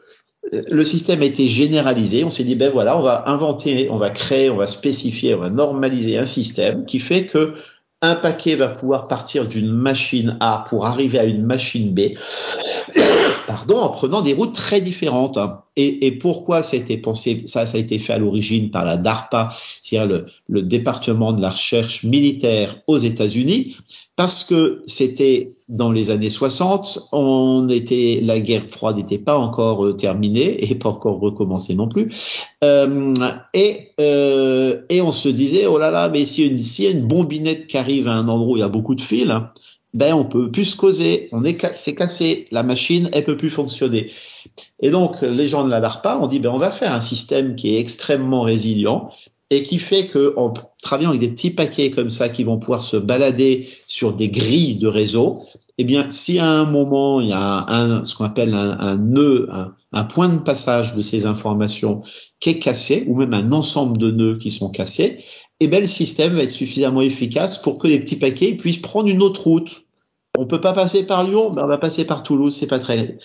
le 0.52 0.84
système 0.84 1.24
a 1.24 1.26
été 1.26 1.48
généralisé. 1.48 2.24
On 2.24 2.30
s'est 2.30 2.44
dit 2.44 2.56
ben 2.56 2.72
voilà, 2.72 3.00
on 3.00 3.02
va 3.02 3.28
inventer, 3.30 3.90
on 3.90 3.98
va 3.98 4.12
créer, 4.12 4.52
on 4.52 4.58
va 4.58 4.68
spécifier, 4.68 5.34
on 5.34 5.40
va 5.40 5.50
normaliser 5.50 6.18
un 6.18 6.28
système 6.28 6.86
qui 6.86 7.00
fait 7.00 7.26
que 7.26 7.56
un 8.06 8.16
paquet 8.16 8.56
va 8.56 8.68
pouvoir 8.68 9.08
partir 9.08 9.46
d'une 9.46 9.72
machine 9.72 10.38
A 10.40 10.66
pour 10.70 10.86
arriver 10.86 11.20
à 11.20 11.24
une 11.24 11.44
machine 11.44 11.94
B, 11.94 12.18
pardon, 13.48 13.80
en 13.80 13.90
prenant 13.90 14.22
des 14.22 14.34
routes 14.34 14.56
très 14.56 14.82
différentes. 14.82 15.38
Et, 15.76 16.08
et 16.08 16.12
pourquoi 16.12 16.64
ça 16.64 16.78
a 16.78 16.80
été 16.80 16.98
pensé 16.98 17.44
Ça, 17.48 17.66
ça 17.66 17.78
a 17.78 17.82
été 17.82 18.00
fait 18.00 18.14
à 18.14 18.20
l'origine 18.20 18.72
par 18.72 18.86
la 18.86 18.98
DARPA, 18.98 19.56
c'est-à-dire 19.82 20.08
le, 20.08 20.26
le 20.48 20.62
département 20.62 21.34
de 21.34 21.42
la 21.42 21.50
recherche 21.50 22.04
militaire 22.04 22.78
aux 22.88 22.98
États-Unis, 22.98 23.76
parce 24.16 24.44
que 24.44 24.84
c'était 24.88 25.56
dans 25.68 25.92
les 25.92 26.12
années 26.12 26.30
60, 26.30 27.10
on 27.12 27.68
était, 27.70 28.20
la 28.22 28.40
guerre 28.40 28.70
froide 28.70 28.98
n'était 28.98 29.18
pas 29.18 29.38
encore 29.38 29.86
euh, 29.86 29.94
terminée 29.94 30.64
et 30.72 30.76
pas 30.76 30.90
encore 30.90 31.20
recommencée 31.20 31.74
non 31.74 31.88
plus, 31.88 32.10
euh, 32.64 33.14
et 33.54 33.90
euh, 34.00 34.82
et 34.90 35.02
on 35.02 35.12
se 35.12 35.30
disait 35.30 35.66
oh 35.66 35.80
là 35.80 35.92
là, 35.92 36.10
mais 36.10 36.26
si 36.26 36.46
une 36.48 36.60
si 36.60 36.84
y 36.84 36.88
a 36.88 36.92
une 36.92 37.08
bombinette 37.08 37.68
qui 37.68 37.78
arrive 37.78 38.08
à 38.08 38.14
un 38.14 38.28
endroit 38.28 38.54
où 38.54 38.58
il 38.58 38.60
y 38.60 38.64
a 38.64 38.70
beaucoup 38.70 38.96
de 38.96 39.02
fils, 39.02 39.28
ben 39.96 40.14
on 40.14 40.26
peut 40.26 40.52
plus 40.52 40.66
se 40.66 40.78
causer, 40.78 41.30
on 41.32 41.44
est 41.44 41.60
c'est 41.76 41.96
cassé, 41.96 42.46
la 42.52 42.62
machine 42.62 43.10
elle 43.14 43.24
peut 43.24 43.38
plus 43.38 43.50
fonctionner. 43.50 44.12
Et 44.80 44.92
donc 44.92 45.22
les 45.22 45.48
gens 45.48 45.66
de 45.66 45.72
la 45.72 45.82
DARPA 45.82 46.20
ont 46.20 46.28
dit 46.28 46.40
ben 46.40 46.52
on 46.52 46.60
va 46.60 46.72
faire 46.72 46.94
un 46.94 47.02
système 47.02 47.56
qui 47.56 47.76
est 47.76 47.80
extrêmement 47.80 48.44
résilient 48.44 49.10
et 49.50 49.64
qui 49.64 49.80
fait 49.80 50.08
que 50.08 50.34
en 50.38 50.54
travaillant 50.82 51.10
avec 51.10 51.22
des 51.22 51.30
petits 51.30 51.52
paquets 51.52 51.92
comme 51.92 52.10
ça 52.10 52.30
qui 52.30 52.44
vont 52.44 52.60
pouvoir 52.60 52.84
se 52.84 52.98
balader 52.98 53.70
sur 53.88 54.14
des 54.14 54.30
grilles 54.30 54.78
de 54.78 54.88
réseau, 54.88 55.44
eh 55.78 55.84
bien, 55.84 56.10
si 56.10 56.40
à 56.40 56.50
un 56.50 56.66
moment 56.66 57.20
il 57.20 57.30
y 57.30 57.34
a 57.34 57.66
un, 57.68 58.06
ce 58.06 58.16
qu'on 58.16 58.26
appelle 58.26 58.54
un, 58.54 58.78
un 58.80 58.98
nœud, 58.98 59.50
un, 59.92 60.04
point 60.04 60.30
de 60.30 60.40
passage 60.40 60.96
de 60.96 61.02
ces 61.02 61.26
informations 61.26 62.04
qui 62.40 62.52
est 62.52 62.60
cassé, 62.60 63.06
ou 63.08 63.16
même 63.16 63.34
un 63.34 63.52
ensemble 63.52 63.98
de 63.98 64.12
nœuds 64.12 64.38
qui 64.38 64.52
sont 64.52 64.70
cassés, 64.70 65.24
eh 65.60 65.68
bien, 65.68 65.80
le 65.80 65.88
système 65.88 66.34
va 66.34 66.44
être 66.44 66.52
suffisamment 66.52 67.02
efficace 67.02 67.58
pour 67.58 67.78
que 67.78 67.88
les 67.88 68.00
petits 68.00 68.18
paquets 68.18 68.56
puissent 68.56 68.82
prendre 68.82 69.08
une 69.08 69.22
autre 69.22 69.44
route. 69.44 69.85
On 70.38 70.46
peut 70.46 70.62
pas 70.62 70.74
passer 70.74 71.06
par 71.06 71.24
Lyon, 71.24 71.52
mais 71.54 71.62
on 71.62 71.68
va 71.68 71.78
passer 71.78 72.06
par 72.06 72.24
Toulouse, 72.24 72.56
c'est 72.56 72.68
pas 72.68 72.80
très. 72.80 73.18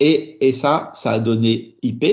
Et, 0.00 0.52
ça, 0.52 0.90
ça 0.94 1.12
a 1.12 1.18
donné 1.20 1.76
IP, 1.82 2.04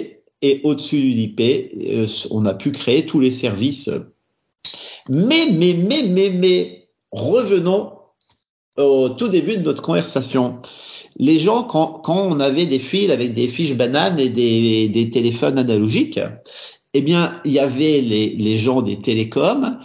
et 0.42 0.62
au-dessus 0.64 1.00
du 1.00 1.10
IP, 1.10 1.42
euh, 1.42 2.08
on 2.32 2.46
a 2.46 2.54
pu 2.54 2.72
créer 2.72 3.06
tous 3.06 3.20
les 3.20 3.32
services. 3.32 3.90
Mais, 5.10 5.52
mais, 5.52 5.74
mais, 5.74 6.04
mais, 6.04 6.30
mais, 6.30 6.88
revenons 7.12 7.94
au 8.78 9.10
tout 9.10 9.28
début 9.28 9.58
de 9.58 9.64
notre 9.64 9.82
conversation. 9.82 10.60
les 11.18 11.40
gens, 11.40 11.64
quand, 11.64 12.02
on 12.08 12.40
avait 12.40 12.66
des 12.66 12.80
fils 12.80 13.12
avec 13.12 13.34
des 13.34 13.48
fiches 13.48 13.76
bananes 13.76 14.20
et 14.20 14.30
des 14.30 15.10
téléphones 15.10 15.58
analogiques, 15.58 16.20
eh 16.94 17.02
bien, 17.02 17.32
il 17.46 17.52
y 17.52 17.60
avait 17.60 18.02
les, 18.02 18.30
les 18.30 18.58
gens 18.58 18.82
des 18.82 19.00
télécoms 19.00 19.78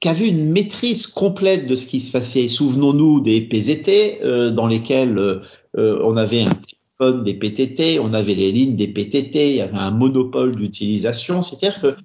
qui 0.00 0.08
avaient 0.08 0.28
une 0.28 0.50
maîtrise 0.50 1.06
complète 1.06 1.66
de 1.68 1.74
ce 1.74 1.86
qui 1.86 2.00
se 2.00 2.10
passait. 2.10 2.48
Souvenons-nous 2.48 3.20
des 3.20 3.42
PZT 3.42 4.22
euh, 4.22 4.50
dans 4.50 4.66
lesquels 4.66 5.18
euh, 5.18 6.00
on 6.02 6.16
avait 6.16 6.42
un 6.42 6.54
téléphone 6.54 7.24
des 7.24 7.34
PTT, 7.34 7.98
on 8.00 8.14
avait 8.14 8.34
les 8.34 8.50
lignes 8.50 8.76
des 8.76 8.88
PTT, 8.88 9.50
il 9.50 9.56
y 9.56 9.60
avait 9.60 9.76
un 9.76 9.90
monopole 9.90 10.56
d'utilisation. 10.56 11.42
C'est-à-dire 11.42 11.80
que 11.80 11.96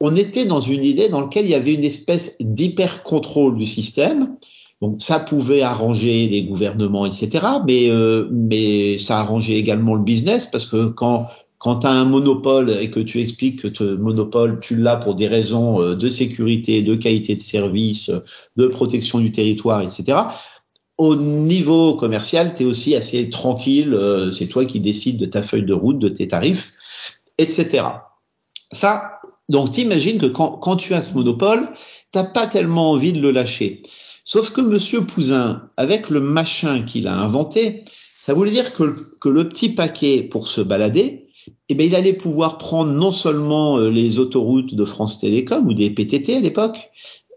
on 0.00 0.16
était 0.16 0.44
dans 0.44 0.60
une 0.60 0.84
idée 0.84 1.08
dans 1.08 1.20
laquelle 1.20 1.46
il 1.46 1.50
y 1.50 1.54
avait 1.54 1.72
une 1.72 1.84
espèce 1.84 2.36
d'hyper-contrôle 2.40 3.56
du 3.56 3.64
système. 3.64 4.34
Donc 4.82 5.00
ça 5.00 5.18
pouvait 5.18 5.62
arranger 5.62 6.28
les 6.28 6.42
gouvernements, 6.42 7.06
etc. 7.06 7.46
Mais 7.66 7.88
euh, 7.88 8.28
mais 8.30 8.98
ça 8.98 9.20
arrangeait 9.20 9.54
également 9.54 9.94
le 9.94 10.02
business 10.02 10.46
parce 10.46 10.66
que 10.66 10.88
quand 10.88 11.28
quand 11.64 11.76
tu 11.76 11.86
as 11.86 11.92
un 11.92 12.04
monopole 12.04 12.68
et 12.68 12.90
que 12.90 13.00
tu 13.00 13.22
expliques 13.22 13.62
que 13.62 13.74
ce 13.74 13.96
monopole, 13.96 14.60
tu 14.60 14.76
l'as 14.76 14.96
pour 14.96 15.14
des 15.14 15.26
raisons 15.26 15.80
euh, 15.80 15.96
de 15.96 16.10
sécurité, 16.10 16.82
de 16.82 16.94
qualité 16.94 17.34
de 17.34 17.40
service, 17.40 18.10
de 18.56 18.66
protection 18.66 19.18
du 19.18 19.32
territoire, 19.32 19.80
etc. 19.80 20.18
Au 20.98 21.16
niveau 21.16 21.94
commercial, 21.94 22.54
tu 22.54 22.64
es 22.64 22.66
aussi 22.66 22.94
assez 22.94 23.30
tranquille, 23.30 23.94
euh, 23.94 24.30
c'est 24.30 24.46
toi 24.46 24.66
qui 24.66 24.78
décides 24.78 25.16
de 25.16 25.24
ta 25.24 25.42
feuille 25.42 25.64
de 25.64 25.72
route, 25.72 25.98
de 25.98 26.10
tes 26.10 26.28
tarifs, 26.28 26.74
etc. 27.38 27.86
Ça, 28.70 29.20
donc 29.48 29.70
t'imagines 29.70 30.18
que 30.18 30.26
quand, 30.26 30.58
quand 30.58 30.76
tu 30.76 30.92
as 30.92 31.00
ce 31.00 31.14
monopole, 31.14 31.70
t'as 32.12 32.24
pas 32.24 32.46
tellement 32.46 32.90
envie 32.90 33.14
de 33.14 33.22
le 33.22 33.30
lâcher. 33.30 33.80
Sauf 34.26 34.50
que 34.50 34.60
Monsieur 34.60 35.06
Pouzin, 35.06 35.70
avec 35.78 36.10
le 36.10 36.20
machin 36.20 36.82
qu'il 36.82 37.08
a 37.08 37.16
inventé, 37.16 37.84
ça 38.20 38.34
voulait 38.34 38.50
dire 38.50 38.74
que, 38.74 39.14
que 39.18 39.30
le 39.30 39.48
petit 39.48 39.70
paquet 39.70 40.22
pour 40.22 40.48
se 40.48 40.60
balader, 40.60 41.23
eh 41.68 41.74
ben, 41.74 41.86
il 41.86 41.94
allait 41.94 42.12
pouvoir 42.12 42.58
prendre 42.58 42.92
non 42.92 43.12
seulement 43.12 43.78
euh, 43.78 43.90
les 43.90 44.18
autoroutes 44.18 44.74
de 44.74 44.84
France 44.84 45.20
Télécom 45.20 45.66
ou 45.66 45.74
des 45.74 45.90
PTT 45.90 46.36
à 46.36 46.40
l'époque, 46.40 46.90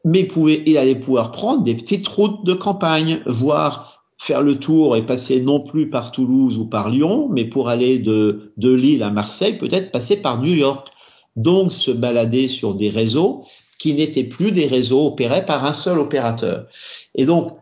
mais 0.06 0.24
pouvait, 0.24 0.64
il 0.66 0.78
allait 0.78 0.96
pouvoir 0.96 1.32
prendre 1.32 1.64
des 1.64 1.76
petites 1.76 2.08
routes 2.08 2.46
de 2.46 2.54
campagne, 2.54 3.22
voire 3.26 4.04
faire 4.18 4.42
le 4.42 4.60
tour 4.60 4.96
et 4.96 5.06
passer 5.06 5.42
non 5.42 5.62
plus 5.62 5.90
par 5.90 6.12
Toulouse 6.12 6.58
ou 6.58 6.66
par 6.66 6.90
Lyon, 6.90 7.30
mais 7.32 7.46
pour 7.46 7.70
aller 7.70 8.00
de, 8.00 8.54
de 8.58 8.72
Lille 8.72 9.04
à 9.04 9.12
Marseille, 9.12 9.58
peut-être 9.58 9.92
passer 9.92 10.22
par 10.22 10.42
New 10.42 10.54
York 10.54 10.88
donc 11.36 11.72
se 11.72 11.92
balader 11.92 12.48
sur 12.48 12.74
des 12.74 12.90
réseaux 12.90 13.46
qui 13.80 13.94
n'étaient 13.94 14.24
plus 14.24 14.52
des 14.52 14.66
réseaux 14.66 15.06
opérés 15.06 15.46
par 15.46 15.66
un 15.66 15.74
seul 15.74 16.00
opérateur. 16.00 16.66
Et 17.14 17.26
donc, 17.26 17.56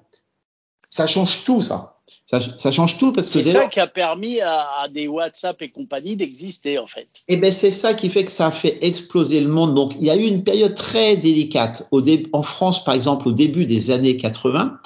ça 0.89 1.07
change 1.07 1.43
tout, 1.43 1.61
ça. 1.61 1.94
Ça, 2.25 2.72
change 2.72 2.98
tout 2.98 3.13
parce 3.13 3.29
que 3.29 3.39
c'est 3.41 3.51
ça 3.51 3.67
qui 3.67 3.79
a 3.79 3.86
permis 3.86 4.41
à, 4.41 4.88
des 4.91 5.08
WhatsApp 5.08 5.62
et 5.62 5.70
compagnie 5.70 6.15
d'exister 6.15 6.79
en 6.79 6.88
fait. 6.88 7.08
Et 7.27 7.36
eh 7.36 7.38
ben 7.38 7.51
c'est 7.51 7.72
ça 7.72 7.94
qui 7.94 8.10
fait 8.10 8.25
que 8.25 8.32
ça 8.32 8.48
a 8.48 8.51
fait 8.51 8.84
exploser 8.84 9.39
le 9.41 9.48
monde. 9.48 9.75
Donc 9.75 9.94
il 10.00 10.05
y 10.05 10.10
a 10.10 10.15
eu 10.15 10.24
une 10.24 10.44
période 10.44 10.74
très 10.74 11.17
délicate 11.17 11.88
au 11.91 12.01
en 12.34 12.41
France 12.44 12.84
par 12.84 12.96
exemple 12.96 13.27
au 13.27 13.32
début 13.32 13.65
des 13.65 13.91
années 13.91 14.17
80 14.17 14.79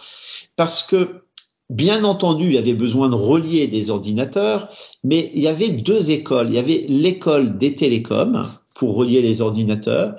parce 0.56 0.84
que 0.84 1.24
Bien 1.70 2.04
entendu, 2.04 2.48
il 2.48 2.56
y 2.56 2.58
avait 2.58 2.74
besoin 2.74 3.10
de 3.10 3.16
relier 3.16 3.68
des 3.68 3.92
ordinateurs, 3.92 4.70
mais 5.04 5.32
il 5.36 5.44
y 5.44 5.48
avait 5.48 5.70
deux 5.70 6.10
écoles. 6.10 6.48
Il 6.50 6.56
y 6.56 6.58
avait 6.58 6.84
l'école 6.88 7.60
des 7.60 7.76
télécoms, 7.76 8.50
pour 8.80 8.96
relier 8.96 9.22
les 9.22 9.42
ordinateurs 9.42 10.16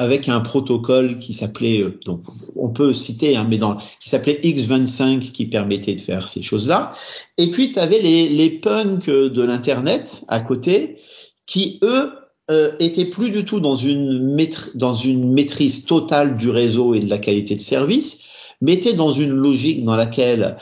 avec 0.00 0.30
un 0.30 0.40
protocole 0.40 1.18
qui 1.18 1.34
s'appelait, 1.34 1.82
euh, 1.82 2.00
donc 2.06 2.22
on 2.56 2.70
peut 2.70 2.94
citer, 2.94 3.36
hein, 3.36 3.46
mais 3.46 3.58
dans, 3.58 3.76
qui 3.76 4.08
s'appelait 4.08 4.40
X25 4.42 5.20
qui 5.30 5.44
permettait 5.44 5.94
de 5.94 6.00
faire 6.00 6.26
ces 6.26 6.42
choses-là. 6.42 6.94
Et 7.36 7.50
puis 7.50 7.72
tu 7.72 7.78
avais 7.78 8.00
les, 8.00 8.30
les 8.30 8.48
punks 8.48 9.10
de 9.10 9.42
l'internet 9.42 10.24
à 10.28 10.40
côté 10.40 10.96
qui 11.44 11.78
eux 11.82 12.12
euh, 12.50 12.72
étaient 12.80 13.04
plus 13.04 13.28
du 13.28 13.44
tout 13.44 13.60
dans 13.60 13.76
une, 13.76 14.38
dans 14.74 14.94
une 14.94 15.34
maîtrise 15.34 15.84
totale 15.84 16.38
du 16.38 16.48
réseau 16.48 16.94
et 16.94 17.00
de 17.00 17.10
la 17.10 17.18
qualité 17.18 17.54
de 17.54 17.60
service, 17.60 18.24
mais 18.62 18.72
étaient 18.72 18.94
dans 18.94 19.12
une 19.12 19.32
logique 19.32 19.84
dans 19.84 19.96
laquelle 19.96 20.56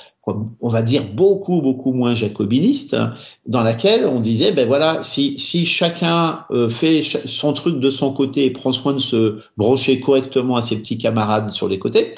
on 0.61 0.69
va 0.69 0.83
dire 0.83 1.05
beaucoup 1.13 1.61
beaucoup 1.61 1.93
moins 1.93 2.15
jacobiniste, 2.15 2.97
dans 3.47 3.63
laquelle 3.63 4.07
on 4.07 4.21
disait 4.21 4.53
ben 4.53 4.67
voilà 4.67 5.03
si 5.03 5.39
si 5.39 5.67
chacun 5.67 6.45
euh, 6.51 6.69
fait 6.71 7.03
son 7.03 7.53
truc 7.53 7.81
de 7.81 7.91
son 7.91 8.13
côté 8.13 8.45
et 8.45 8.51
prend 8.51 8.73
soin 8.73 8.93
de 8.93 8.99
se 8.99 9.39
brocher 9.57 10.01
correctement 10.01 10.57
à 10.57 10.63
ses 10.63 10.77
petits 10.79 10.99
camarades 10.99 11.51
sur 11.51 11.69
les 11.69 11.79
côtés, 11.79 12.15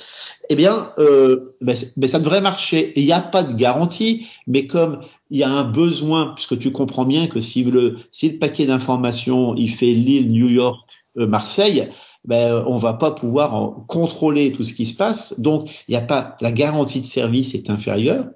eh 0.49 0.57
bien 0.57 0.93
euh, 0.99 1.55
ben, 1.61 1.77
ben, 1.97 2.09
ça 2.09 2.19
devrait 2.19 2.41
marcher. 2.41 2.93
Il 2.97 3.05
n'y 3.05 3.13
a 3.13 3.21
pas 3.21 3.43
de 3.43 3.55
garantie, 3.55 4.27
mais 4.47 4.67
comme 4.67 5.01
il 5.31 5.39
y 5.39 5.45
a 5.45 5.51
un 5.51 5.65
besoin, 5.65 6.33
puisque 6.35 6.59
tu 6.59 6.73
comprends 6.73 7.05
bien 7.05 7.29
que 7.29 7.41
si 7.41 7.65
le 7.65 7.99
si 8.11 8.31
le 8.31 8.39
paquet 8.39 8.67
d'informations 8.67 9.55
il 9.57 9.71
fait 9.71 9.93
Lille, 9.93 10.33
New 10.33 10.49
York, 10.49 10.79
euh, 11.19 11.27
Marseille, 11.27 11.89
ben, 12.25 12.65
on 12.67 12.79
va 12.79 12.95
pas 12.95 13.11
pouvoir 13.11 13.87
contrôler 13.87 14.53
tout 14.53 14.63
ce 14.63 14.75
qui 14.75 14.87
se 14.87 14.95
passe. 14.95 15.41
Donc, 15.41 15.85
il 15.89 15.93
n'y 15.93 15.97
a 15.97 16.03
pas 16.03 16.37
la 16.41 16.53
garantie 16.53 17.01
de 17.01 17.07
service 17.07 17.55
est 17.55 17.71
inférieure, 17.71 18.27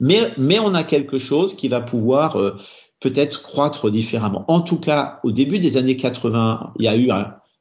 mais 0.00 0.32
mais 0.38 0.58
on 0.58 0.74
a 0.74 0.84
quelque 0.84 1.18
chose 1.18 1.54
qui 1.54 1.68
va 1.68 1.80
pouvoir 1.80 2.36
euh, 2.36 2.56
peut-être 3.00 3.42
croître 3.42 3.90
différemment. 3.90 4.44
En 4.48 4.60
tout 4.60 4.78
cas, 4.78 5.20
au 5.24 5.32
début 5.32 5.58
des 5.58 5.76
années 5.76 5.96
80, 5.96 6.74
il 6.78 6.84
y 6.84 6.88
a 6.88 6.96
eu 6.96 7.10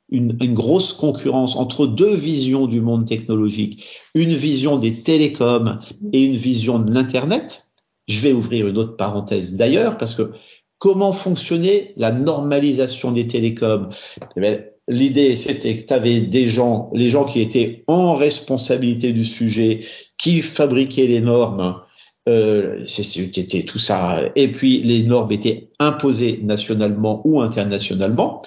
une, 0.10 0.38
une, 0.42 0.54
grosse 0.54 0.94
concurrence 0.94 1.56
entre 1.56 1.88
deux 1.88 2.14
visions 2.14 2.68
du 2.68 2.80
monde 2.82 3.06
technologique, 3.06 3.86
une 4.14 4.36
vision 4.36 4.78
des 4.78 5.02
télécoms 5.02 5.80
et 6.14 6.24
une 6.24 6.38
vision 6.38 6.80
de 6.80 6.92
l'Internet. 6.94 7.72
Je 8.08 8.20
vais 8.20 8.34
ouvrir 8.34 8.68
une 8.68 8.78
autre 8.78 8.96
parenthèse 8.96 9.56
d'ailleurs, 9.56 9.98
parce 9.98 10.14
que 10.14 10.32
comment 10.78 11.14
fonctionnait 11.14 11.94
la 11.98 12.12
normalisation 12.12 13.12
des 13.12 13.26
télécoms? 13.26 13.90
Eh 14.38 14.75
l'idée, 14.88 15.36
c'était 15.36 15.78
que 15.78 15.88
tu 15.88 15.94
avais 15.94 16.22
des 16.22 16.48
gens, 16.48 16.90
les 16.94 17.10
gens 17.10 17.26
qui 17.26 17.42
étaient 17.42 17.84
en 17.88 18.16
responsabilité 18.16 19.12
du 19.14 19.26
sujet, 19.26 19.86
qui 20.18 20.42
fabriquaient 20.42 21.08
les 21.08 21.22
normes, 21.22 21.82
euh, 22.28 22.84
c'était 22.86 23.64
tout 23.64 23.80
ça. 23.80 24.22
Et 24.36 24.48
puis 24.48 24.82
les 24.82 25.04
normes 25.04 25.32
étaient 25.32 25.70
imposées 25.80 26.40
nationalement 26.44 27.22
ou 27.24 27.42
internationalement. 27.42 28.42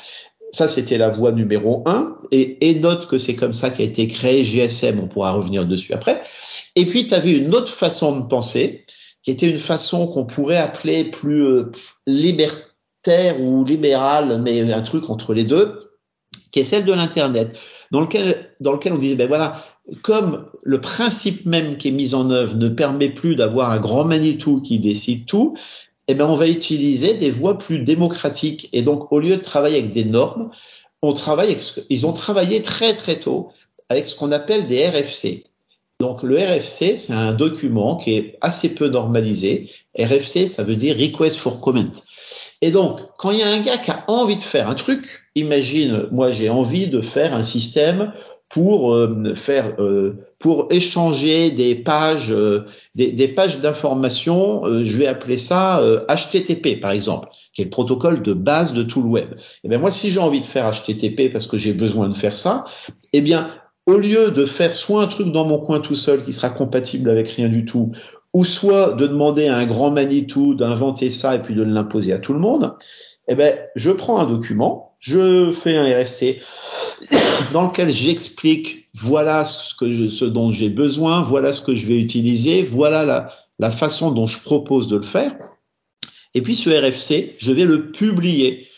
Ça, 0.51 0.67
c'était 0.67 0.99
la 0.99 1.11
voie 1.11 1.33
numéro 1.33 1.83
un. 1.87 2.17
Et, 2.33 2.75
note 2.77 3.07
que 3.07 3.19
c'est 3.19 3.35
comme 3.35 3.53
ça 3.53 3.71
qu'a 3.71 3.83
été 3.83 4.09
créé 4.09 4.45
GSM. 4.45 4.99
On 4.99 5.09
pourra 5.09 5.33
revenir 5.33 5.67
dessus 5.67 5.93
après. 5.93 6.23
Et 6.75 6.87
puis, 6.87 7.07
tu 7.07 7.15
une 7.15 7.55
autre 7.55 7.73
façon 7.73 8.19
de 8.19 8.27
penser, 8.27 8.87
qui 9.23 9.31
était 9.31 9.49
une 9.49 9.59
façon 9.59 10.07
qu'on 10.07 10.25
pourrait 10.25 10.57
appeler 10.57 11.05
plus 11.05 11.43
euh, 11.43 11.73
libertaire 12.07 13.41
ou 13.41 13.63
libérale, 13.65 14.41
mais 14.43 14.73
un 14.73 14.83
truc 14.83 15.11
entre 15.11 15.35
les 15.35 15.45
deux, 15.45 15.88
qui 16.51 16.61
est 16.61 16.65
celle 16.65 16.85
de 16.85 16.93
l'Internet, 16.93 17.57
dans 17.91 18.01
lequel, 18.01 18.93
on 18.93 18.99
disait, 18.99 19.17
ben 19.17 19.29
voilà, 19.29 19.65
comme 20.03 20.47
le 20.63 20.81
principe 20.81 21.47
même 21.47 21.79
qui 21.79 21.89
est 21.89 21.93
mis 21.93 22.15
en 22.15 22.31
œuvre 22.31 22.57
ne 22.57 22.69
permet 22.69 23.09
plus 23.09 23.35
d'avoir 23.35 23.71
un 23.71 23.79
grand 23.79 24.05
Manitou 24.05 24.61
qui 24.61 24.79
décide 24.79 25.27
tout, 25.27 25.57
eh 26.09 26.15
ben 26.15 26.27
on 26.27 26.37
va 26.37 26.49
utiliser 26.49 27.15
des 27.15 27.31
voies 27.31 27.59
plus 27.59 27.81
démocratiques. 27.81 28.69
Et 28.73 28.83
donc, 28.83 29.13
au 29.13 29.21
lieu 29.21 29.37
de 29.37 29.43
travailler 29.43 29.79
avec 29.79 29.93
des 29.93 30.05
normes, 30.05 30.51
on 31.03 31.13
travaille 31.13 31.53
avec, 31.53 31.63
ils 31.91 32.07
ont 32.07 32.13
travaillé 32.13 32.63
très 32.63 32.95
très 32.95 33.21
tôt 33.21 33.51
avec 33.89 34.07
ce 34.07 34.15
qu'on 34.17 34.33
appelle 34.33 34.67
des 34.67 34.87
RFC. 34.89 35.45
Donc 36.01 36.23
le 36.23 36.37
RFC, 36.37 36.97
c'est 36.97 37.13
un 37.13 37.33
document 37.33 37.97
qui 37.97 38.15
est 38.15 38.39
assez 38.41 38.69
peu 38.69 38.89
normalisé. 38.89 39.71
RFC, 39.99 40.47
ça 40.47 40.63
veut 40.63 40.77
dire 40.77 40.97
Request 40.97 41.37
for 41.37 41.61
Comment. 41.61 41.93
Et 42.61 42.71
donc, 42.71 43.01
quand 43.19 43.31
il 43.31 43.39
y 43.39 43.43
a 43.43 43.51
un 43.51 43.61
gars 43.61 43.79
qui 43.79 43.91
a 43.91 44.05
envie 44.09 44.37
de 44.37 44.43
faire 44.43 44.69
un 44.69 44.75
truc, 44.75 45.21
imagine, 45.35 46.07
moi 46.11 46.33
j'ai 46.33 46.51
envie 46.51 46.89
de 46.89 47.01
faire 47.01 47.35
un 47.35 47.45
système 47.45 48.13
pour 48.49 48.95
euh, 48.95 49.35
faire, 49.37 49.75
euh, 49.79 50.17
pour 50.39 50.69
échanger 50.71 51.51
des 51.51 51.75
pages, 51.75 52.33
euh, 52.33 52.67
des, 52.95 53.13
des, 53.13 53.29
pages 53.29 53.61
d'information. 53.61 54.63
je 54.83 54.97
vais 54.97 55.07
appeler 55.07 55.39
ça 55.39 55.81
HTTP 56.09 56.81
par 56.81 56.93
exemple, 56.93 57.29
qui 57.55 57.63
est 57.63 57.67
le 57.67 57.71
protocole 57.71 58.23
de 58.23 58.33
base 58.33 58.73
de 58.73 58.83
tout 58.83 59.03
le 59.03 59.09
web. 59.09 59.29
Et 59.35 59.41
eh 59.65 59.69
bien 59.69 59.79
moi, 59.79 59.91
si 59.91 60.11
j'ai 60.11 60.21
envie 60.21 60.41
de 60.41 60.47
faire 60.47 60.71
HTTP 60.73 61.31
parce 61.33 61.47
que 61.47 61.59
j'ai 61.59 61.75
besoin 61.75 62.09
de 62.09 62.17
faire 62.17 62.37
ça, 62.37 62.65
eh 63.13 63.21
bien 63.21 63.51
au 63.87 63.97
lieu 63.97 64.31
de 64.31 64.45
faire 64.45 64.75
soit 64.75 65.03
un 65.03 65.07
truc 65.07 65.33
dans 65.33 65.47
mon 65.47 65.59
coin 65.59 65.81
tout 65.81 65.97
seul 65.97 66.25
qui 66.25 66.35
sera 66.35 66.51
compatible 66.51 67.09
avec 67.09 67.29
rien 67.31 67.49
du 67.49 67.65
tout, 67.65 67.93
ou 68.35 68.45
soit 68.45 68.93
de 68.93 69.07
demander 69.07 69.47
à 69.47 69.57
un 69.57 69.67
grand 69.67 69.91
Manitou 69.91 70.55
d'inventer 70.55 71.11
ça 71.11 71.35
et 71.35 71.43
puis 71.43 71.55
de 71.55 71.63
l'imposer 71.63 72.13
à 72.13 72.19
tout 72.19 72.33
le 72.33 72.39
monde, 72.39 72.77
eh 73.29 73.35
ben, 73.35 73.59
je 73.75 73.91
prends 73.91 74.19
un 74.19 74.27
document, 74.27 74.97
je 75.01 75.53
fais 75.53 75.77
un 75.77 75.85
RFC 75.85 76.41
dans 77.53 77.67
lequel 77.67 77.91
j'explique 77.91 78.89
voilà 78.95 79.45
ce, 79.45 79.75
que 79.75 79.91
je, 79.91 80.09
ce 80.09 80.25
dont 80.25 80.51
j'ai 80.51 80.69
besoin, 80.69 81.23
voilà 81.23 81.53
ce 81.53 81.63
que 81.63 81.75
je 81.75 81.87
vais 81.87 82.01
utiliser, 82.01 82.63
voilà 82.63 83.05
la, 83.05 83.33
la 83.59 83.71
façon 83.71 84.11
dont 84.11 84.27
je 84.27 84.41
propose 84.41 84.89
de 84.89 84.97
le 84.97 85.03
faire. 85.03 85.37
Et 86.35 86.43
puis 86.43 86.57
ce 86.57 86.71
RFC, 86.71 87.37
je 87.39 87.53
vais 87.53 87.65
le 87.65 87.91
publier 87.91 88.69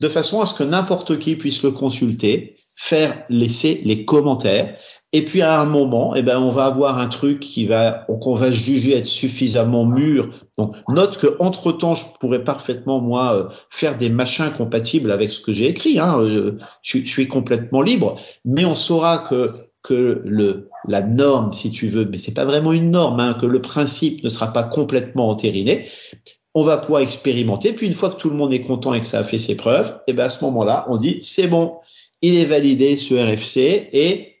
de 0.00 0.08
façon 0.08 0.40
à 0.40 0.46
ce 0.46 0.54
que 0.54 0.64
n'importe 0.64 1.18
qui 1.18 1.36
puisse 1.36 1.62
le 1.62 1.70
consulter, 1.70 2.58
faire 2.74 3.24
laisser 3.30 3.80
les 3.84 4.04
commentaires 4.04 4.78
Et 5.16 5.24
puis 5.24 5.40
à 5.40 5.62
un 5.62 5.64
moment, 5.64 6.14
eh 6.14 6.20
ben, 6.20 6.38
on 6.38 6.50
va 6.50 6.66
avoir 6.66 6.98
un 6.98 7.06
truc 7.06 7.40
qui 7.40 7.64
va, 7.64 8.04
qu'on 8.20 8.34
va 8.34 8.50
juger 8.50 8.98
être 8.98 9.06
suffisamment 9.06 9.86
mûr. 9.86 10.28
Donc 10.58 10.76
note 10.90 11.16
que 11.16 11.38
entre 11.38 11.72
temps, 11.72 11.94
je 11.94 12.04
pourrais 12.20 12.44
parfaitement 12.44 13.00
moi 13.00 13.34
euh, 13.34 13.44
faire 13.70 13.96
des 13.96 14.10
machins 14.10 14.52
compatibles 14.54 15.10
avec 15.10 15.32
ce 15.32 15.40
que 15.40 15.52
j'ai 15.52 15.68
écrit. 15.68 15.98
Hein. 15.98 16.20
Euh, 16.20 16.58
je, 16.82 16.98
je, 16.98 17.08
suis 17.08 17.28
complètement 17.28 17.80
libre, 17.80 18.16
mais 18.44 18.66
on 18.66 18.74
saura 18.74 19.16
que 19.16 19.54
que 19.82 20.20
le 20.22 20.68
la 20.86 21.00
norme, 21.00 21.54
si 21.54 21.70
tu 21.70 21.88
veux, 21.88 22.04
mais 22.04 22.18
c'est 22.18 22.34
pas 22.34 22.44
vraiment 22.44 22.74
une 22.74 22.90
norme, 22.90 23.18
hein, 23.18 23.38
que 23.40 23.46
le 23.46 23.62
principe 23.62 24.22
ne 24.22 24.28
sera 24.28 24.52
pas 24.52 24.64
complètement 24.64 25.30
entériné. 25.30 25.86
On 26.52 26.62
va 26.62 26.76
pouvoir 26.76 27.00
expérimenter. 27.00 27.72
Puis 27.72 27.86
une 27.86 27.94
fois 27.94 28.10
que 28.10 28.16
tout 28.16 28.28
le 28.28 28.36
monde 28.36 28.52
est 28.52 28.60
content 28.60 28.92
et 28.92 29.00
que 29.00 29.06
ça 29.06 29.20
a 29.20 29.24
fait 29.24 29.38
ses 29.38 29.56
preuves, 29.56 29.98
eh 30.08 30.12
ben 30.12 30.24
à 30.24 30.28
ce 30.28 30.44
moment-là, 30.44 30.84
on 30.90 30.98
dit 30.98 31.20
c'est 31.22 31.48
bon, 31.48 31.76
il 32.20 32.36
est 32.36 32.44
validé 32.44 32.98
ce 32.98 33.14
RFC 33.14 33.88
et 33.94 34.35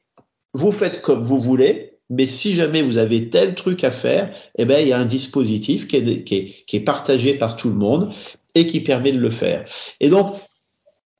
vous 0.54 0.72
faites 0.72 1.02
comme 1.02 1.22
vous 1.22 1.38
voulez, 1.38 1.98
mais 2.08 2.26
si 2.26 2.54
jamais 2.54 2.82
vous 2.82 2.98
avez 2.98 3.30
tel 3.30 3.54
truc 3.54 3.84
à 3.84 3.90
faire, 3.90 4.34
eh 4.56 4.64
ben, 4.64 4.80
il 4.80 4.88
y 4.88 4.92
a 4.92 4.98
un 4.98 5.04
dispositif 5.04 5.88
qui 5.88 5.96
est, 5.96 6.24
qui 6.24 6.76
est, 6.76 6.80
partagé 6.80 7.34
par 7.34 7.56
tout 7.56 7.68
le 7.68 7.74
monde 7.74 8.12
et 8.54 8.66
qui 8.66 8.80
permet 8.80 9.12
de 9.12 9.18
le 9.18 9.30
faire. 9.30 9.68
Et 10.00 10.08
donc, 10.08 10.34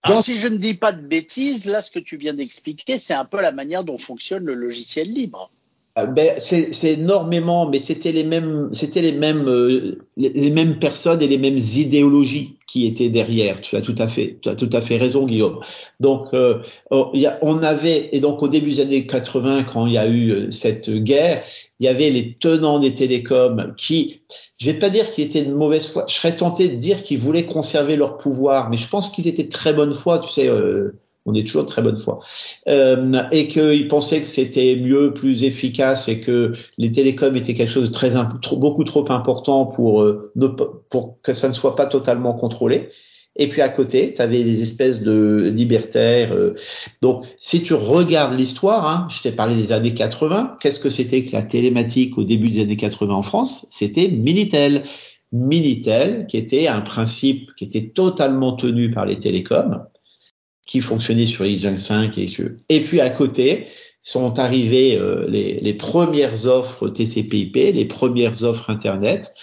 alors, 0.02 0.25
si 0.25 0.37
je 0.37 0.47
ne 0.47 0.56
dis 0.56 0.75
pas 0.75 0.92
de 0.92 1.04
bêtises, 1.04 1.64
là, 1.64 1.83
ce 1.83 1.90
que 1.90 1.99
tu 1.99 2.16
viens 2.16 2.35
d'expliquer, 2.35 3.00
c'est 3.00 3.14
un 3.14 3.25
peu 3.25 3.42
la 3.42 3.50
manière 3.50 3.83
dont 3.83 3.99
fonctionne 3.99 4.45
le 4.45 4.54
logiciel 4.54 5.12
libre. 5.12 5.50
Ah, 5.97 6.04
ben, 6.04 6.38
c'est 6.38 6.92
énormément, 6.92 7.68
mais 7.68 7.80
c'était 7.80 8.12
les 8.12 8.23
mêmes, 8.23 8.68
c'était 8.73 9.00
les 9.00 9.12
mêmes, 9.12 9.49
euh, 9.49 9.99
les, 10.16 10.50
mêmes 10.50 10.78
personnes 10.78 11.23
et 11.23 11.26
les 11.26 11.38
mêmes 11.38 11.56
idéologies 11.56 12.55
qui 12.66 12.87
étaient 12.87 13.11
derrière. 13.11 13.61
Tu 13.61 13.76
as 13.76 13.80
tout 13.80 13.94
à 13.99 14.08
fait, 14.08 14.38
tu 14.42 14.49
as 14.49 14.56
tout 14.56 14.70
à 14.73 14.80
fait 14.80 14.96
raison, 14.96 15.26
Guillaume. 15.26 15.61
Donc, 16.00 16.35
euh, 16.35 16.58
oh, 16.90 17.12
on 17.42 17.62
avait 17.62 18.08
et 18.12 18.20
donc 18.20 18.42
au 18.42 18.49
début 18.49 18.70
des 18.70 18.80
années 18.80 19.06
80, 19.06 19.64
quand 19.64 19.87
il 19.87 19.92
y 19.92 19.99
a 19.99 20.06
eu 20.06 20.30
euh, 20.30 20.50
cette 20.50 20.90
guerre, 20.90 21.44
il 21.78 21.87
y 21.87 21.88
avait 21.88 22.11
les 22.11 22.35
tenants 22.35 22.78
des 22.78 22.94
télécoms 22.94 23.75
qui, 23.76 24.23
je 24.58 24.70
vais 24.70 24.78
pas 24.78 24.90
dire 24.90 25.11
qu'ils 25.11 25.25
étaient 25.25 25.44
de 25.44 25.54
mauvaise 25.54 25.87
foi, 25.87 26.06
je 26.08 26.14
serais 26.14 26.37
tenté 26.37 26.68
de 26.68 26.76
dire 26.76 27.02
qu'ils 27.02 27.18
voulaient 27.18 27.44
conserver 27.44 27.96
leur 27.96 28.16
pouvoir, 28.16 28.70
mais 28.70 28.78
je 28.78 28.88
pense 28.88 29.11
qu'ils 29.11 29.28
étaient 29.28 29.44
de 29.44 29.50
très 29.50 29.73
bonne 29.73 29.94
foi, 29.94 30.18
tu 30.18 30.30
sais. 30.30 30.49
Euh, 30.49 30.99
on 31.26 31.35
est 31.35 31.45
toujours 31.45 31.62
de 31.62 31.68
très 31.68 31.83
bonne 31.83 31.99
foi, 31.99 32.21
euh, 32.68 33.23
et 33.33 33.49
qu'ils 33.49 33.88
pensaient 33.88 34.21
que 34.21 34.28
c'était 34.28 34.76
mieux, 34.76 35.12
plus 35.12 35.45
efficace, 35.45 36.09
et 36.09 36.21
que 36.21 36.52
les 36.78 36.92
télécoms 36.92 37.37
étaient 37.37 37.54
quelque 37.54 37.73
chose 37.73 37.88
de 37.88 37.95
très 37.95 38.12
trop, 38.42 38.56
beaucoup 38.56 38.85
trop 38.85 39.11
important 39.11 39.66
pour 39.66 40.02
euh, 40.02 40.33
pour 40.90 41.21
que 41.23 41.35
ça 41.35 41.49
ne 41.49 41.52
soit 41.54 41.76
pas 41.76 41.87
totalement 41.87 42.35
contrôlé. 42.35 42.90
Et 43.37 43.49
puis 43.49 43.61
à 43.61 43.68
côté, 43.68 44.14
tu 44.14 44.23
avais 44.23 44.42
des 44.42 44.62
espèces 44.62 45.02
de 45.02 45.52
libertaires. 45.54 46.33
Euh. 46.33 46.54
Donc, 47.02 47.25
si 47.38 47.62
tu 47.62 47.75
regardes 47.75 48.37
l'histoire, 48.37 48.88
hein, 48.88 49.09
je 49.11 49.23
t'ai 49.23 49.33
parlé 49.33 49.54
des 49.54 49.73
années 49.73 49.95
80, 49.95 50.56
qu'est-ce 50.61 50.80
que 50.80 50.90
c'était 50.90 51.23
que 51.25 51.33
la 51.33 51.42
télématique 51.42 52.16
au 52.18 52.25
début 52.25 52.49
des 52.49 52.62
années 52.62 52.76
80 52.76 53.14
en 53.14 53.23
France? 53.23 53.66
C'était 53.71 54.09
Minitel. 54.09 54.83
Minitel, 55.33 56.26
qui 56.28 56.37
était 56.38 56.68
un 56.68 56.80
principe 56.80 57.50
qui 57.56 57.64
était 57.64 57.88
totalement 57.88 58.52
tenu 58.52 58.92
par 58.92 59.04
les 59.06 59.18
télécoms, 59.18 59.83
qui 60.66 60.80
fonctionnait 60.80 61.26
sur 61.26 61.44
X25 61.44 62.18
et 62.18 62.26
Et 62.68 62.80
puis 62.82 63.00
à 63.00 63.11
côté 63.11 63.68
sont 64.02 64.38
arrivées 64.38 64.96
euh, 64.96 65.26
les, 65.28 65.61
les, 65.61 65.75
premières 65.75 66.46
offres 66.46 66.88
TCP/IP, 66.88 67.56
les 67.75 67.85
premières 67.85 68.44
offres 68.44 68.70
Internet. 68.70 69.35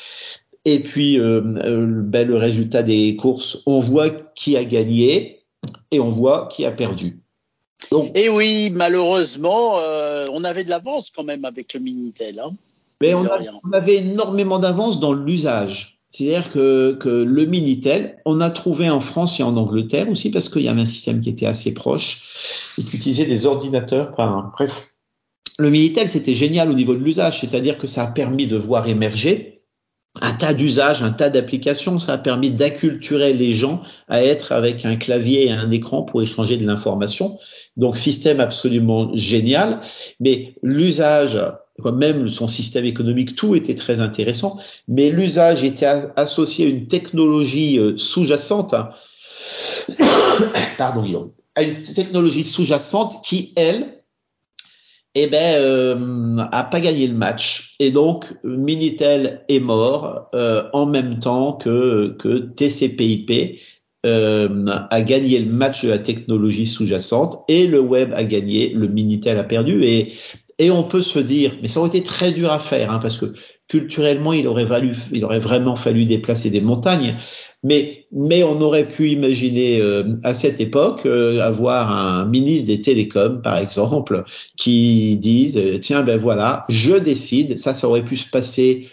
Et 0.66 0.80
puis 0.80 1.20
euh, 1.20 1.42
euh, 1.58 2.02
ben, 2.02 2.28
le 2.28 2.38
résultat 2.38 2.84
des 2.84 3.16
courses, 3.18 3.58
on 3.66 3.82
voit 3.82 4.10
qui 4.10 4.56
a 4.56 4.64
gagné 4.64 5.42
et 5.92 6.00
on 6.00 6.10
voit 6.10 6.48
qui 6.50 6.66
a 6.66 6.72
perdu. 6.72 7.20
Donc, 7.92 8.18
et 8.18 8.30
oui, 8.30 8.72
malheureusement, 8.74 9.76
on 10.32 10.44
avait 10.46 10.64
de 10.64 10.70
l'avance 10.70 11.12
quand 11.14 11.26
même 11.26 11.44
avec 11.44 11.74
le 11.74 11.82
Minitel. 11.82 12.40
Hein, 12.40 12.54
mais 13.02 13.14
on, 13.14 13.28
on 13.66 13.74
avait 13.74 13.98
énormément 13.98 14.60
d'avance 14.60 15.02
dans 15.02 15.12
l'usage. 15.12 15.93
C'est-à-dire 16.14 16.52
que, 16.52 16.94
que, 16.94 17.10
le 17.10 17.46
Minitel, 17.46 18.22
on 18.26 18.40
a 18.40 18.52
trouvé 18.52 18.88
en 18.90 19.02
France 19.02 19.40
et 19.40 19.44
en 19.44 19.58
Angleterre 19.58 20.08
aussi 20.10 20.30
parce 20.30 20.48
qu'il 20.48 20.62
y 20.62 20.70
avait 20.70 20.82
un 20.82 20.86
système 20.86 21.20
qui 21.22 21.30
était 21.30 21.48
assez 21.48 21.74
proche 21.74 22.22
et 22.78 22.84
qui 22.84 22.98
utilisait 22.98 23.26
des 23.26 23.48
ordinateurs. 23.48 24.12
Enfin, 24.14 24.52
bref, 24.54 24.72
le 25.58 25.72
Minitel, 25.72 26.08
c'était 26.08 26.36
génial 26.36 26.70
au 26.70 26.74
niveau 26.74 26.96
de 26.96 27.04
l'usage, 27.04 27.42
c'est-à-dire 27.42 27.80
que 27.80 27.88
ça 27.88 28.04
a 28.04 28.08
permis 28.12 28.48
de 28.48 28.58
voir 28.58 28.88
émerger 28.88 29.54
un 30.22 30.34
tas 30.34 30.54
d'usages, 30.54 31.02
un 31.02 31.12
tas 31.12 31.30
d'applications. 31.30 31.98
Ça 31.98 32.14
a 32.14 32.18
permis 32.20 32.52
d'acculturer 32.52 33.34
les 33.34 33.52
gens 33.52 33.82
à 34.08 34.24
être 34.24 34.52
avec 34.52 34.86
un 34.86 34.96
clavier 34.96 35.48
et 35.48 35.52
un 35.52 35.72
écran 35.72 36.04
pour 36.04 36.22
échanger 36.22 36.58
de 36.58 36.66
l'information. 36.66 37.40
Donc, 37.76 37.98
système 37.98 38.40
absolument 38.40 39.10
génial. 39.16 39.82
Mais 40.20 40.54
l'usage 40.62 41.40
même 41.92 42.28
son 42.30 42.48
système 42.48 42.86
économique, 42.86 43.36
tout 43.36 43.56
était 43.56 43.76
très 43.76 44.02
intéressant, 44.02 44.60
mais 44.88 45.10
l'usage 45.10 45.64
était 45.64 45.88
associé 46.16 46.66
à 46.66 46.70
une 46.70 46.88
technologie 46.88 47.80
euh, 47.80 47.98
sous-jacente, 47.98 48.74
hein. 48.74 48.90
pardon 50.78 51.04
Guillaume, 51.04 51.32
à 51.56 51.64
une 51.64 51.82
technologie 51.84 52.44
sous-jacente 52.44 53.24
qui, 53.24 53.54
elle, 53.56 54.04
eh 55.16 55.28
ben, 55.28 55.60
euh, 55.60 56.38
a 56.52 56.64
pas 56.64 56.80
gagné 56.80 57.08
le 57.08 57.14
match. 57.14 57.76
Et 57.80 57.92
donc, 57.92 58.26
Minitel 58.44 59.44
est 59.48 59.60
mort 59.60 60.30
euh, 60.34 60.64
en 60.74 60.86
même 60.88 61.20
temps 61.20 61.54
que, 61.54 62.18
TCP/IP 62.56 63.60
a 64.06 65.02
gagné 65.02 65.40
le 65.40 65.52
match 65.52 65.86
de 65.86 65.90
la 65.90 66.00
technologie 66.00 66.66
sous-jacente 66.66 67.44
et 67.48 67.68
le 67.68 67.80
web 67.80 68.12
a 68.14 68.24
gagné, 68.24 68.70
le 68.70 68.88
Minitel 68.88 69.38
a 69.38 69.44
perdu. 69.44 69.84
Et 69.84 70.14
et 70.60 70.72
on 70.72 70.84
peut 70.84 71.02
se 71.02 71.20
dire, 71.20 71.56
mais 71.62 71.68
ça 71.68 71.80
aurait 71.80 71.90
été 71.90 72.04
très 72.04 72.32
dur 72.32 72.52
à 72.52 72.60
faire, 72.60 72.92
hein, 72.92 73.00
parce 73.02 73.18
que 73.18 73.34
culturellement, 73.68 74.34
il 74.34 74.48
aurait, 74.48 74.66
valu, 74.66 74.96
il 75.12 75.26
aurait 75.26 75.40
vraiment 75.40 75.76
fallu 75.76 76.06
déplacer 76.06 76.50
des 76.50 76.62
montagnes. 76.62 77.18
Mais, 77.64 78.06
mais 78.12 78.44
on 78.44 78.60
aurait 78.60 78.88
pu 78.88 79.10
imaginer 79.10 79.80
euh, 79.80 80.04
à 80.24 80.34
cette 80.34 80.60
époque 80.60 81.06
euh, 81.06 81.40
avoir 81.40 81.90
un 81.92 82.26
ministre 82.26 82.68
des 82.68 82.82
télécoms, 82.82 83.42
par 83.42 83.58
exemple, 83.58 84.26
qui 84.58 85.18
dise 85.18 85.58
euh, 85.58 85.80
tiens 85.80 86.04
ben 86.04 86.20
voilà, 86.20 86.66
je 86.68 86.98
décide. 86.98 87.58
Ça, 87.58 87.74
ça 87.74 87.88
aurait 87.88 88.04
pu 88.04 88.18
se 88.18 88.30
passer. 88.30 88.90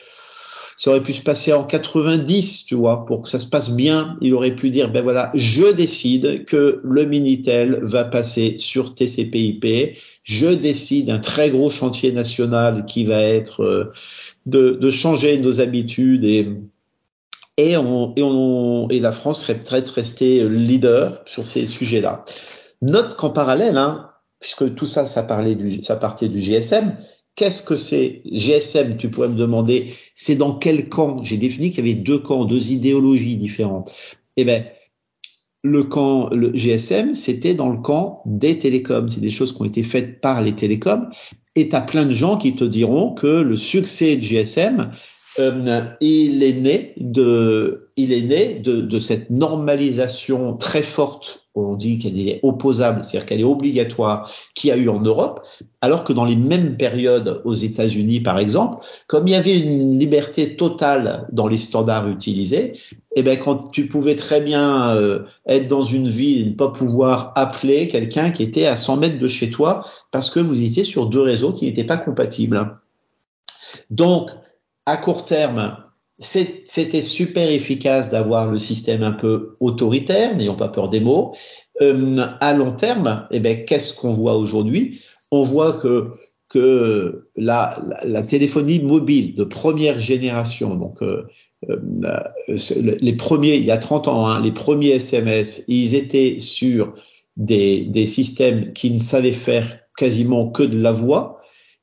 Ça 0.77 0.91
aurait 0.91 1.03
pu 1.03 1.13
se 1.13 1.21
passer 1.21 1.53
en 1.53 1.65
90, 1.65 2.65
tu 2.65 2.75
vois, 2.75 3.05
pour 3.05 3.23
que 3.23 3.29
ça 3.29 3.39
se 3.39 3.47
passe 3.47 3.71
bien. 3.71 4.17
Il 4.23 4.33
aurait 4.35 4.55
pu 4.55 4.71
dire 4.71 4.91
ben 4.91 5.03
voilà, 5.03 5.31
je 5.35 5.73
décide 5.73 6.45
que 6.47 6.81
le 6.85 7.05
Minitel 7.05 7.81
va 7.83 8.05
passer 8.05 8.55
sur 8.59 8.95
TCP/IP 8.95 9.99
je 10.23 10.49
décide 10.49 11.11
un 11.11 11.19
très 11.19 11.51
gros 11.51 11.71
chantier 11.71 12.13
national 12.13 12.87
qui 12.87 13.05
va 13.05 13.21
être 13.21 13.63
euh, 13.63 13.93
de, 14.47 14.71
de 14.71 14.91
changer 14.91 15.39
nos 15.39 15.61
habitudes 15.61 16.25
et 16.25 16.49
et, 17.57 17.77
on, 17.77 18.15
et, 18.17 18.23
on, 18.23 18.89
et 18.89 19.01
la 19.01 19.13
France 19.13 19.43
serait 19.43 19.59
peut-être 19.59 19.91
restée 19.91 20.49
leader 20.49 21.23
sur 21.27 21.47
ces 21.47 21.67
sujets-là. 21.67 22.25
Note 22.81 23.17
qu'en 23.17 23.29
parallèle, 23.29 23.77
hein, 23.77 24.11
puisque 24.41 24.75
tout 24.75 24.87
ça, 24.87 25.05
ça 25.05 25.23
parlait 25.23 25.55
du, 25.55 25.83
ça 25.83 25.97
partait 25.97 26.29
du 26.29 26.41
GSM. 26.41 26.97
Qu'est-ce 27.37 27.63
que 27.63 27.77
c'est 27.77 28.23
GSM 28.25 28.97
Tu 28.97 29.11
pourrais 29.11 29.29
me 29.29 29.37
demander, 29.37 29.93
c'est 30.15 30.37
dans 30.37 30.55
quel 30.55 30.89
camp? 30.89 31.23
J'ai 31.23 31.37
défini 31.37 31.71
qu'il 31.71 31.87
y 31.87 31.91
avait 31.91 32.01
deux 32.01 32.19
camps, 32.19 32.45
deux 32.45 32.73
idéologies 32.73 33.37
différentes. 33.37 33.93
Eh 34.37 34.45
ben, 34.45 34.65
le 35.63 35.85
camp, 35.85 36.31
le 36.31 36.53
GSM, 36.55 37.15
c'était 37.15 37.55
dans 37.55 37.69
le 37.69 37.79
camp 37.79 38.23
des 38.25 38.57
télécoms. 38.57 39.09
C'est 39.09 39.21
des 39.21 39.31
choses 39.31 39.53
qui 39.53 39.63
ont 39.63 39.67
été 39.67 39.83
faites 39.83 40.21
par 40.21 40.41
les 40.41 40.55
télécoms. 40.55 41.11
Et 41.57 41.69
tu 41.69 41.77
as 41.77 41.83
plein 41.83 42.07
de 42.07 42.13
gens 42.13 42.39
qui 42.39 42.55
te 42.55 42.65
diront 42.65 43.15
que 43.15 43.27
le 43.27 43.57
succès 43.57 44.17
de 44.17 44.23
GSM, 44.23 44.93
euh, 45.41 45.83
il 46.01 46.43
est 46.43 46.53
né 46.53 46.95
de, 48.61 48.99
cette 49.01 49.31
normalisation 49.31 50.57
très 50.57 50.83
forte 50.83 51.41
on 51.55 51.75
dit 51.75 51.99
qu'elle 51.99 52.19
est 52.19 52.41
opposable, 52.43 53.03
c'est-à-dire 53.03 53.27
qu'elle 53.27 53.41
est 53.41 53.45
obligatoire, 53.45 54.31
qu'il 54.55 54.69
y 54.69 54.73
a 54.73 54.77
eu 54.77 54.89
en 54.89 55.01
Europe, 55.01 55.43
alors 55.81 56.05
que 56.05 56.13
dans 56.13 56.25
les 56.25 56.37
mêmes 56.37 56.77
périodes 56.77 57.43
aux 57.45 57.55
États-Unis, 57.55 58.21
par 58.21 58.39
exemple, 58.39 58.85
comme 59.09 59.27
il 59.27 59.33
y 59.33 59.37
avait 59.37 59.59
une 59.59 59.99
liberté 59.99 60.57
totale 60.57 61.27
dans 61.33 61.49
les 61.49 61.57
standards 61.57 62.09
utilisés, 62.09 62.79
eh 63.17 63.23
ben 63.23 63.37
quand 63.37 63.71
tu 63.73 63.89
pouvais 63.89 64.15
très 64.15 64.41
bien 64.41 64.95
euh, 64.95 65.25
être 65.47 65.67
dans 65.67 65.83
une 65.83 66.09
ville 66.09 66.47
et 66.47 66.51
ne 66.51 66.55
pas 66.55 66.69
pouvoir 66.69 67.33
appeler 67.35 67.89
quelqu'un 67.89 68.31
qui 68.31 68.45
était 68.45 68.67
à 68.67 68.77
100 68.77 68.99
mètres 68.99 69.19
de 69.19 69.29
chez 69.29 69.51
toi 69.51 69.85
parce 70.13 70.31
que 70.31 70.39
vous 70.39 70.63
étiez 70.63 70.85
sur 70.85 71.07
deux 71.07 71.23
réseaux 71.23 71.53
qui 71.53 71.65
n'étaient 71.67 71.85
pas 71.85 71.97
compatibles. 71.97 72.79
Donc, 73.91 74.31
à 74.91 74.97
court 74.97 75.25
terme, 75.25 75.77
c'était 76.19 77.01
super 77.01 77.49
efficace 77.49 78.11
d'avoir 78.11 78.51
le 78.51 78.59
système 78.59 79.05
un 79.05 79.13
peu 79.13 79.57
autoritaire, 79.61 80.37
n'ayons 80.37 80.57
pas 80.57 80.69
peur 80.69 80.89
des 80.89 80.99
mots. 80.99 81.37
Euh, 81.81 82.27
à 82.41 82.55
long 82.55 82.73
terme, 82.73 83.29
eh 83.31 83.39
ben, 83.39 83.65
qu'est-ce 83.65 83.95
qu'on 83.95 84.13
voit 84.13 84.37
aujourd'hui? 84.37 85.01
On 85.31 85.45
voit 85.45 85.75
que 85.75 86.11
que 86.49 87.29
la, 87.37 87.81
téléphonie 88.29 88.81
mobile 88.81 89.37
de 89.37 89.45
première 89.45 90.01
génération, 90.01 90.75
donc 90.75 91.01
euh, 91.01 91.23
euh, 91.69 91.77
les 92.49 93.13
premiers, 93.13 93.55
il 93.55 93.65
y 93.65 93.71
a 93.71 93.79
30 93.79 94.09
ans, 94.09 94.27
hein, 94.27 94.43
les 94.43 94.51
premiers 94.51 94.89
SMS, 94.89 95.63
ils 95.69 95.95
étaient 95.95 96.41
sur 96.41 96.95
des, 97.37 97.83
des 97.83 98.05
systèmes 98.05 98.73
qui 98.73 98.91
ne 98.91 98.99
savaient 98.99 99.31
faire 99.31 99.79
quasiment 99.97 100.51
que 100.51 100.65
de 100.65 100.77
la 100.77 100.91
voix. 100.91 101.40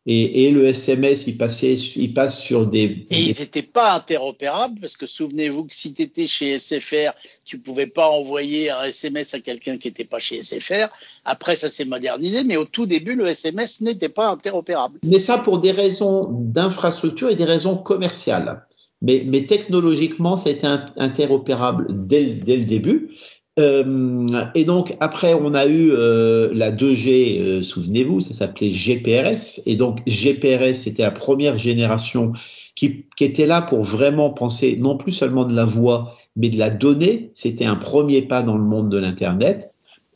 Et, 0.10 0.46
et, 0.46 0.52
le 0.52 0.63
SMS, 0.63 1.28
il 1.28 1.38
passait, 1.38 1.74
il 1.74 2.13
passe 2.13 2.41
sur 2.41 2.65
des. 2.65 3.06
Et 3.12 3.20
ils 3.20 3.39
n'étaient 3.39 3.62
pas 3.62 3.93
interopérables 3.93 4.80
parce 4.80 4.96
que 4.96 5.06
souvenez-vous 5.06 5.65
que 5.65 5.76
si 5.76 5.93
tu 5.93 6.02
étais 6.02 6.28
chez 6.28 6.58
SFR, 6.58 7.12
tu 7.43 7.60
pouvais 7.60 7.88
pas 7.88 8.08
envoyer 8.08 8.70
un 8.70 8.84
SMS 8.84 9.34
à 9.34 9.41
quelqu'un 9.41 9.78
qui 9.78 9.89
n'était 9.89 10.06
pas 10.06 10.20
chez 10.20 10.41
SFR. 10.41 10.88
Après, 11.26 11.58
ça 11.58 11.70
s'est 11.70 11.84
modernisé, 11.84 12.46
mais 12.46 12.56
au 12.56 12.63
tout 12.63 12.86
début, 12.86 13.15
le 13.15 13.28
SMS 13.28 13.82
n'était 13.82 14.08
pas 14.08 14.30
interopérable. 14.30 14.98
Mais 15.04 15.20
ça 15.20 15.39
pour 15.39 15.60
des 15.60 15.72
raisons 15.72 16.30
d'infrastructure 16.32 17.30
et 17.30 17.36
des 17.36 17.43
raisons 17.43 17.76
commerciales. 17.76 18.65
Mais, 19.02 19.24
mais 19.28 19.46
technologiquement, 19.46 20.38
ça 20.38 20.50
a 20.50 20.54
été 20.54 20.67
interopérable 20.96 21.88
dès, 21.89 22.34
dès 22.34 22.56
le 22.56 22.63
début. 22.63 23.12
Euh, 23.60 24.28
et 24.54 24.65
donc 24.65 24.96
après, 25.00 25.34
on 25.34 25.54
a 25.54 25.65
eu 25.65 25.91
euh, 25.91 26.50
la 26.54 26.72
2G, 26.72 27.39
euh, 27.39 27.63
souvenez-vous, 27.63 28.22
ça 28.22 28.34
s'appelait 28.34 28.72
GPRS. 28.72 29.62
Et 29.65 29.76
donc 29.76 30.00
GPRS, 30.06 30.76
c'était 30.76 31.04
la 31.04 31.12
première 31.12 31.58
génération 31.58 32.34
qui, 32.76 33.06
qui, 33.15 33.24
était 33.24 33.48
là 33.48 33.62
pour 33.62 33.84
vraiment 33.84 34.30
penser 34.30 34.78
non 34.80 34.98
plus 34.98 35.12
seulement 35.12 35.46
de 35.46 35.56
la 35.56 35.65
voix, 35.65 36.15
mais 36.36 36.50
de 36.50 36.58
la 36.58 36.70
donnée. 36.70 37.32
C'était 37.34 37.65
un 37.65 37.76
premier 37.76 38.22
pas 38.22 38.43
dans 38.43 38.58
le 38.58 38.63
monde 38.63 38.89
de 38.89 38.98
l'Internet. 38.98 39.72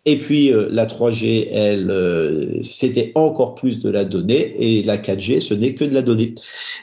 Et 0.06 0.18
puis 0.18 0.52
la 0.52 0.88
3G, 0.88 1.50
elle, 1.52 2.60
c'était 2.64 3.12
encore 3.14 3.54
plus 3.54 3.78
de 3.78 3.90
la 3.92 4.04
donnée. 4.04 4.56
Et 4.58 4.82
la 4.82 4.98
4G, 4.98 5.42
ce 5.42 5.54
n'est 5.54 5.76
que 5.76 5.84
de 5.84 5.94
la 5.94 6.02
donnée. 6.02 6.34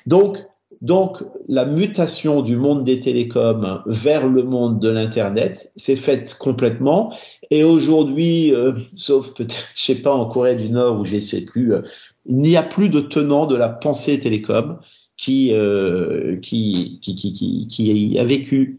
Donc 0.07 0.39
donc, 0.81 1.25
la 1.49 1.65
mutation 1.65 2.41
du 2.41 2.57
monde 2.57 2.85
des 2.85 3.01
télécoms 3.01 3.83
vers 3.87 4.29
le 4.29 4.45
monde 4.45 4.79
de 4.79 4.89
l'Internet 4.89 5.73
s'est 5.75 5.97
faite 5.97 6.37
complètement. 6.39 7.13
Et 7.51 7.65
aujourd'hui, 7.65 8.55
euh, 8.55 8.73
sauf 8.95 9.35
peut-être, 9.35 9.69
je 9.75 9.83
sais 9.83 9.95
pas, 9.97 10.15
en 10.15 10.27
Corée 10.27 10.55
du 10.55 10.71
Nord 10.71 11.01
où 11.01 11.05
je 11.05 11.19
sais 11.19 11.41
plus, 11.41 11.75
euh, 11.75 11.83
il 12.27 12.37
n'y 12.37 12.57
a 12.57 12.63
plus 12.63 12.91
de 12.91 13.01
tenant 13.01 13.47
de 13.47 13.57
la 13.57 13.69
pensée 13.69 14.21
télécom 14.21 14.79
qui, 15.17 15.53
euh, 15.53 16.37
qui, 16.37 17.01
qui, 17.03 17.15
qui, 17.17 17.67
qui, 17.67 18.19
a 18.19 18.25
vécu 18.25 18.79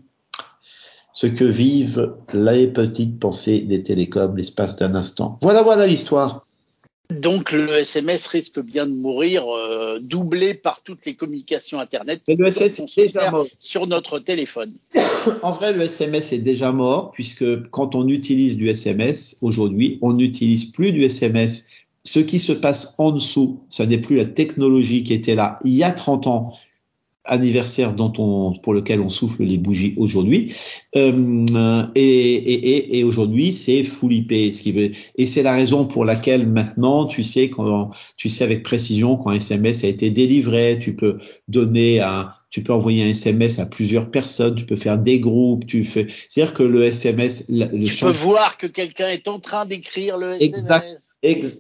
ce 1.12 1.28
que 1.28 1.44
vivent 1.44 2.14
les 2.34 2.68
petites 2.68 3.20
pensées 3.20 3.60
des 3.60 3.84
télécoms 3.84 4.36
l'espace 4.38 4.78
d'un 4.78 4.96
instant. 4.96 5.38
Voilà, 5.42 5.64
voilà 5.64 5.86
l'histoire. 5.86 6.46
Donc 7.14 7.52
le 7.52 7.70
SMS 7.70 8.28
risque 8.28 8.60
bien 8.60 8.86
de 8.86 8.94
mourir, 8.94 9.44
euh, 9.48 10.00
doublé 10.00 10.54
par 10.54 10.84
toutes 10.84 11.06
les 11.08 11.16
communications 11.16 11.80
Internet 11.80 12.22
Mais 12.28 12.36
le 12.36 12.48
SMS 12.48 12.98
est 12.98 13.08
déjà 13.08 13.32
mort. 13.32 13.48
sur 13.60 13.88
notre 13.88 14.20
téléphone. 14.20 14.74
en 15.42 15.52
vrai, 15.52 15.74
le 15.74 15.82
SMS 15.82 16.32
est 16.34 16.40
déjà 16.40 16.72
mort 16.72 17.12
puisque 17.12 17.70
quand 17.72 17.96
on 17.96 18.08
utilise 18.08 18.58
du 18.58 18.70
SMS 18.70 19.38
aujourd'hui, 19.42 19.98
on 20.04 20.14
n'utilise 20.14 20.66
plus 20.66 20.92
du 20.92 21.04
SMS. 21.04 21.66
Ce 22.04 22.20
qui 22.20 22.38
se 22.38 22.54
passe 22.54 22.94
en 23.00 23.12
dessous, 23.12 23.60
ce 23.70 23.82
n'est 23.82 23.98
plus 23.98 24.18
la 24.18 24.26
technologie 24.26 25.04
qui 25.04 25.14
était 25.14 25.36
là 25.36 25.60
il 25.66 25.74
y 25.74 25.84
a 25.84 25.92
30 25.92 26.28
ans 26.28 26.54
anniversaire 27.30 27.94
dont 27.94 28.12
on, 28.18 28.54
pour 28.60 28.74
lequel 28.74 29.00
on 29.00 29.10
souffle 29.10 29.44
les 29.44 29.58
bougies 29.58 29.94
aujourd'hui. 29.98 30.54
Euh, 30.96 31.86
et, 31.96 32.02
et, 32.02 33.00
et, 33.00 33.04
aujourd'hui, 33.04 33.54
c'est 33.54 33.84
full 33.84 34.14
IP. 34.14 34.54
Ce 34.54 34.62
qui 34.62 34.72
veut, 34.72 34.92
et 35.18 35.26
c'est 35.26 35.44
la 35.44 35.54
raison 35.54 35.86
pour 35.86 36.04
laquelle 36.04 36.48
maintenant, 36.48 37.06
tu 37.06 37.24
sais, 37.24 37.50
quand, 37.50 37.92
tu 38.18 38.30
sais 38.30 38.44
avec 38.44 38.64
précision 38.64 39.18
quand 39.18 39.30
un 39.30 39.36
SMS 39.36 39.84
a 39.84 39.88
été 39.88 40.12
délivré, 40.12 40.78
tu 40.80 40.96
peux 40.96 41.20
donner 41.48 42.02
un, 42.02 42.34
tu 42.50 42.64
peux 42.64 42.74
envoyer 42.74 43.04
un 43.04 43.10
SMS 43.10 43.60
à 43.60 43.66
plusieurs 43.66 44.10
personnes, 44.10 44.56
tu 44.56 44.66
peux 44.66 44.76
faire 44.76 44.98
des 44.98 45.20
groupes, 45.20 45.66
tu 45.68 45.84
fais. 45.84 46.08
C'est-à-dire 46.28 46.54
que 46.54 46.64
le 46.64 46.84
SMS, 46.84 47.46
le 47.50 47.86
tu 47.86 48.04
peux 48.04 48.12
voir 48.12 48.58
que 48.58 48.68
quelqu'un 48.68 49.10
est 49.10 49.28
en 49.28 49.40
train 49.40 49.66
d'écrire 49.66 50.18
le 50.18 50.34
SMS. 50.42 51.12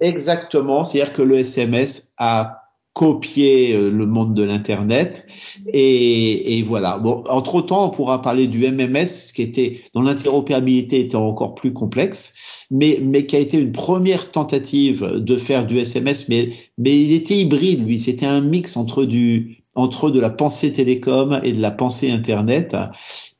exactement. 0.01 0.83
C'est-à-dire 0.83 1.13
que 1.13 1.21
le 1.21 1.37
SMS 1.37 2.13
a 2.17 2.68
copier 2.93 3.73
euh, 3.73 3.89
le 3.89 4.05
monde 4.05 4.33
de 4.33 4.43
l'internet 4.43 5.25
et, 5.73 6.57
et, 6.57 6.63
voilà. 6.63 6.97
Bon, 6.97 7.23
entre 7.29 7.61
temps, 7.61 7.87
on 7.87 7.89
pourra 7.89 8.21
parler 8.21 8.47
du 8.47 8.59
MMS, 8.59 9.31
qui 9.33 9.41
était 9.41 9.81
dont 9.93 10.01
l'interopérabilité 10.01 10.99
était 10.99 11.15
encore 11.15 11.55
plus 11.55 11.73
complexe, 11.73 12.65
mais 12.71 12.99
mais 13.01 13.25
qui 13.25 13.35
a 13.35 13.39
été 13.39 13.57
une 13.59 13.71
première 13.71 14.31
tentative 14.31 15.05
de 15.15 15.37
faire 15.37 15.67
du 15.67 15.77
SMS, 15.77 16.27
mais 16.29 16.51
mais 16.77 16.99
il 16.99 17.13
était 17.13 17.37
hybride, 17.37 17.85
lui. 17.85 17.99
C'était 17.99 18.25
un 18.25 18.41
mix 18.41 18.75
entre 18.77 19.05
du 19.05 19.63
entre 19.75 20.09
de 20.11 20.19
la 20.19 20.29
pensée 20.29 20.73
télécom 20.73 21.39
et 21.43 21.51
de 21.51 21.61
la 21.61 21.71
pensée 21.71 22.11
internet. 22.11 22.75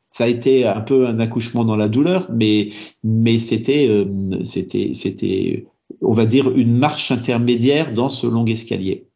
Ça 0.09 0.23
a 0.23 0.27
été 0.27 0.65
un 0.65 0.81
peu 0.81 1.07
un 1.07 1.19
accouchement 1.19 1.65
dans 1.65 1.75
la 1.75 1.89
douleur, 1.89 2.27
mais 2.31 2.69
mais 3.03 3.39
c'était 3.39 3.87
euh, 3.89 4.05
c'était 4.43 4.91
c'était 4.93 5.65
on 6.01 6.13
va 6.13 6.25
dire 6.25 6.51
une 6.55 6.77
marche 6.77 7.11
intermédiaire 7.11 7.93
dans 7.93 8.09
ce 8.09 8.27
long 8.27 8.45
escalier. 8.45 9.08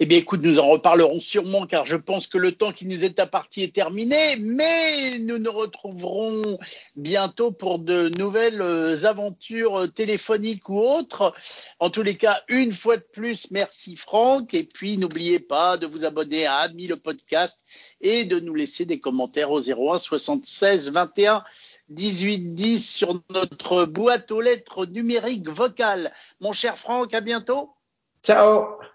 Eh 0.00 0.06
bien, 0.06 0.18
écoute, 0.18 0.40
nous 0.42 0.58
en 0.58 0.68
reparlerons 0.68 1.20
sûrement 1.20 1.66
car 1.66 1.86
je 1.86 1.96
pense 1.96 2.26
que 2.26 2.38
le 2.38 2.52
temps 2.52 2.72
qui 2.72 2.86
nous 2.86 3.04
est 3.04 3.20
imparti 3.20 3.62
est 3.62 3.74
terminé, 3.74 4.36
mais 4.38 5.18
nous 5.20 5.38
nous 5.38 5.52
retrouverons 5.52 6.58
bientôt 6.96 7.50
pour 7.50 7.78
de 7.78 8.10
nouvelles 8.18 8.62
euh, 8.62 9.04
aventures 9.04 9.92
téléphoniques 9.92 10.68
ou 10.68 10.80
autres. 10.80 11.32
En 11.78 11.90
tous 11.90 12.02
les 12.02 12.16
cas, 12.16 12.42
une 12.48 12.72
fois 12.72 12.96
de 12.96 13.06
plus, 13.12 13.50
merci 13.50 13.96
Franck. 13.96 14.54
Et 14.54 14.64
puis, 14.64 14.98
n'oubliez 14.98 15.38
pas 15.38 15.76
de 15.76 15.86
vous 15.86 16.04
abonner 16.04 16.46
à 16.46 16.56
Ami 16.56 16.86
le 16.86 16.96
podcast 16.96 17.60
et 18.00 18.24
de 18.24 18.40
nous 18.40 18.54
laisser 18.54 18.84
des 18.84 19.00
commentaires 19.00 19.50
au 19.50 19.60
01 19.60 19.98
76 19.98 20.90
21 20.90 21.44
18 21.88 22.54
10 22.54 22.80
sur 22.80 23.20
notre 23.30 23.84
boîte 23.84 24.30
aux 24.30 24.40
lettres 24.40 24.86
numériques 24.86 25.48
vocales. 25.48 26.12
Mon 26.40 26.52
cher 26.52 26.78
Franck, 26.78 27.14
à 27.14 27.20
bientôt. 27.20 27.74
Ciao 28.22 28.93